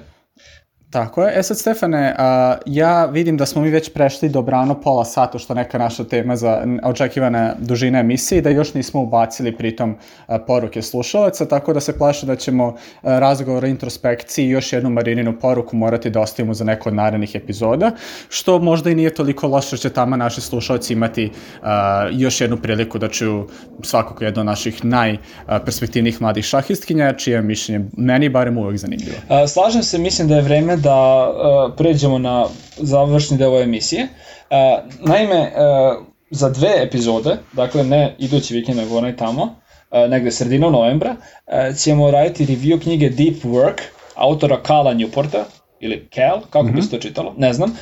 Tako 0.92 1.24
je. 1.24 1.38
E 1.38 1.42
sad, 1.42 1.58
Stefane, 1.58 2.14
a, 2.18 2.56
ja 2.66 3.06
vidim 3.06 3.36
da 3.36 3.46
smo 3.46 3.62
mi 3.62 3.70
već 3.70 3.92
prešli 3.92 4.28
do 4.28 4.42
brano 4.42 4.80
pola 4.80 5.04
sata, 5.04 5.38
što 5.38 5.54
neka 5.54 5.78
naša 5.78 6.04
tema 6.04 6.36
za 6.36 6.64
očekivane 6.82 7.54
dužine 7.58 8.00
emisije 8.00 8.38
i 8.38 8.42
da 8.42 8.50
još 8.50 8.74
nismo 8.74 9.02
ubacili 9.02 9.56
pritom 9.56 9.96
a, 10.26 10.38
poruke 10.38 10.82
slušalaca, 10.82 11.48
tako 11.48 11.72
da 11.72 11.80
se 11.80 11.98
plaše 11.98 12.26
da 12.26 12.36
ćemo 12.36 12.76
a, 13.02 13.18
razgovor 13.18 13.64
o 13.64 13.66
introspekciji 13.66 14.46
i 14.46 14.50
još 14.50 14.72
jednu 14.72 14.90
Marininu 14.90 15.38
poruku 15.40 15.76
morati 15.76 16.10
da 16.10 16.20
ostavimo 16.20 16.54
za 16.54 16.64
neko 16.64 16.88
od 16.88 16.94
narednih 16.94 17.34
epizoda, 17.34 17.90
što 18.28 18.58
možda 18.58 18.90
i 18.90 18.94
nije 18.94 19.14
toliko 19.14 19.48
loše, 19.48 19.66
što 19.66 19.76
će 19.76 19.90
tamo 19.90 20.16
naši 20.16 20.40
slušalci 20.40 20.92
imati 20.92 21.30
a, 21.62 22.08
još 22.12 22.40
jednu 22.40 22.56
priliku 22.56 22.98
da 22.98 23.08
čuju 23.08 23.48
svakako 23.82 24.24
jedno 24.24 24.40
od 24.40 24.46
naših 24.46 24.84
najperspektivnijih 24.84 26.20
mladih 26.20 26.44
šahistkinja, 26.44 27.12
čije 27.12 27.42
mišljenje 27.42 27.86
meni 27.96 28.28
barem 28.28 28.58
uvek 28.58 28.76
zanimljivo. 28.76 29.16
A, 29.28 29.46
slažem 29.48 29.82
se, 29.82 29.98
mislim 29.98 30.28
da 30.28 30.36
je 30.36 30.42
vreme 30.42 30.81
da 30.82 31.28
uh, 31.30 31.74
pređemo 31.76 32.18
na 32.18 32.46
završni 32.76 33.36
deo 33.36 33.62
emisije. 33.62 34.02
Uh, 34.50 35.06
naime, 35.08 35.40
uh, 35.40 36.06
za 36.30 36.50
dve 36.50 36.82
epizode, 36.82 37.36
dakle 37.52 37.84
ne 37.84 38.16
idući 38.18 38.54
vikend 38.54 38.78
nego 38.78 38.96
onaj 38.98 39.16
tamo, 39.16 39.42
uh, 39.42 40.10
negde 40.10 40.30
sredina 40.30 40.70
novembra, 40.70 41.10
uh, 41.10 41.76
ćemo 41.76 42.10
raditi 42.10 42.46
review 42.46 42.82
knjige 42.82 43.08
Deep 43.08 43.44
Work 43.44 43.80
autora 44.14 44.62
Kala 44.62 44.94
Newporta, 44.94 45.42
ili 45.82 46.08
Cal, 46.14 46.40
kako 46.50 46.66
mm 46.66 46.68
-hmm. 46.68 46.74
bi 46.74 46.82
se 46.82 46.90
to 46.90 46.98
čitalo, 46.98 47.34
ne 47.38 47.52
znam. 47.52 47.70
Uh, 47.70 47.76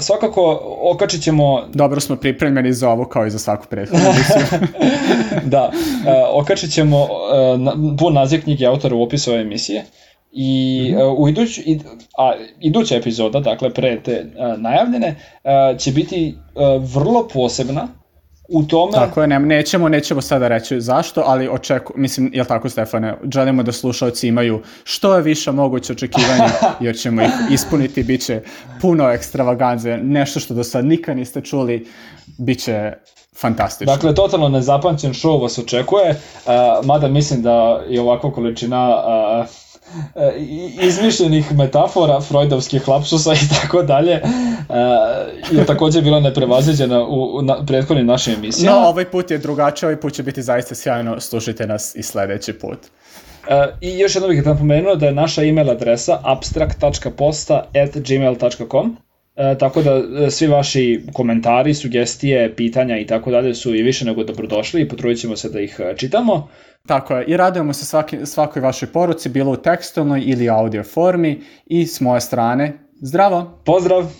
svakako 0.00 0.60
okačit 0.94 1.22
ćemo... 1.22 1.64
Dobro 1.74 2.00
smo 2.00 2.16
pripremljeni 2.16 2.72
za 2.72 2.90
ovo 2.90 3.04
kao 3.04 3.26
i 3.26 3.30
za 3.30 3.38
svaku 3.38 3.66
prethodnu 3.70 4.06
emisiju. 4.14 4.58
da, 5.44 5.70
uh, 5.72 6.42
okačit 6.42 6.72
ćemo 6.72 7.02
uh, 7.02 7.60
na, 7.60 7.96
pun 7.98 8.14
naziv 8.14 8.42
knjige 8.42 8.66
autora 8.66 8.94
u 8.94 9.02
opisu 9.02 9.30
ove 9.30 9.40
emisije. 9.40 9.84
I 10.32 10.88
mm 10.92 10.96
-hmm. 10.96 11.12
uh, 11.12 11.18
u 11.18 11.28
iduć, 11.28 11.58
i, 11.58 11.80
a, 12.18 12.32
iduća 12.60 12.96
epizoda, 12.96 13.40
dakle 13.40 13.70
pre 13.70 14.00
te 14.02 14.26
uh, 14.26 14.60
najavljene, 14.60 15.14
uh, 15.44 15.78
će 15.78 15.92
biti 15.92 16.34
uh, 16.54 16.84
vrlo 16.94 17.28
posebna 17.32 17.88
u 18.48 18.62
tome... 18.62 18.92
Tako 18.92 19.20
je, 19.20 19.26
ne, 19.26 19.38
nećemo, 19.38 19.88
nećemo 19.88 20.20
sada 20.20 20.48
reći 20.48 20.80
zašto, 20.80 21.22
ali 21.26 21.48
očeku, 21.48 21.92
mislim, 21.96 22.30
jel 22.34 22.44
tako 22.44 22.68
Stefane, 22.68 23.14
želimo 23.32 23.62
da 23.62 23.72
slušalci 23.72 24.28
imaju 24.28 24.62
što 24.84 25.16
je 25.16 25.22
više 25.22 25.52
moguće 25.52 25.92
očekivanja, 25.92 26.48
jer 26.80 26.96
ćemo 26.96 27.22
ih 27.22 27.30
ispuniti, 27.50 28.02
bit 28.02 28.24
će 28.24 28.40
puno 28.80 29.10
ekstravaganze, 29.10 29.96
nešto 29.96 30.40
što 30.40 30.54
do 30.54 30.64
sad 30.64 30.84
nikad 30.84 31.16
niste 31.16 31.40
čuli, 31.40 31.86
bit 32.38 32.64
će 32.64 32.92
fantastično. 33.36 33.94
Dakle, 33.94 34.14
totalno 34.14 34.48
nezapamćen 34.48 35.12
show 35.12 35.42
vas 35.42 35.58
očekuje, 35.58 36.10
uh, 36.10 36.86
mada 36.86 37.08
mislim 37.08 37.42
da 37.42 37.82
je 37.88 38.00
ovakva 38.00 38.32
količina 38.32 38.88
uh, 38.88 39.46
izmišljenih 40.82 41.56
metafora, 41.56 42.20
freudovskih 42.20 42.88
lapsusa 42.88 43.32
i 43.32 43.48
tako 43.60 43.82
dalje 43.82 44.12
e, 44.12 44.22
je 45.50 45.66
takođe 45.66 46.02
bila 46.02 46.20
neprevaziđena 46.20 47.06
u, 47.06 47.42
na 47.42 47.66
prethodnim 47.66 48.06
našim 48.06 48.34
emisijama. 48.34 48.80
No, 48.80 48.86
ovaj 48.86 49.10
put 49.10 49.30
je 49.30 49.38
drugačiji, 49.38 49.86
ovaj 49.86 50.00
put 50.00 50.12
će 50.12 50.22
biti 50.22 50.42
zaista 50.42 50.74
sjajno, 50.74 51.20
slušajte 51.20 51.66
nas 51.66 51.94
i 51.94 52.02
sledeći 52.02 52.52
put. 52.52 52.78
E, 53.48 53.66
I 53.80 53.98
još 53.98 54.14
jedno 54.14 54.28
bih 54.28 54.46
napomenuo 54.46 54.96
da 54.96 55.06
je 55.06 55.12
naša 55.12 55.44
email 55.44 55.70
adresa 55.70 56.18
abstract.posta.gmail.com 56.22 58.96
E, 59.38 59.58
tako 59.58 59.82
da 59.82 60.02
e, 60.26 60.30
svi 60.30 60.46
vaši 60.46 61.02
komentari, 61.12 61.74
sugestije, 61.74 62.56
pitanja 62.56 62.98
i 62.98 63.06
tako 63.06 63.30
dalje 63.30 63.54
su 63.54 63.74
i 63.74 63.82
više 63.82 64.04
nego 64.04 64.24
dobrodošli 64.24 64.82
i 64.82 64.88
potrudit 64.88 65.20
ćemo 65.20 65.36
se 65.36 65.48
da 65.48 65.60
ih 65.60 65.80
e, 65.80 65.96
čitamo. 65.96 66.48
Tako 66.86 67.16
je, 67.16 67.24
i 67.26 67.36
radujemo 67.36 67.72
se 67.72 67.84
svaki, 67.84 68.26
svakoj 68.26 68.62
vašoj 68.62 68.88
poruci, 68.88 69.28
bilo 69.28 69.52
u 69.52 69.56
tekstovnoj 69.56 70.22
ili 70.26 70.48
audio 70.48 70.84
formi 70.84 71.40
i 71.66 71.86
s 71.86 72.00
moje 72.00 72.20
strane, 72.20 72.78
zdravo! 73.00 73.60
Pozdrav! 73.64 74.10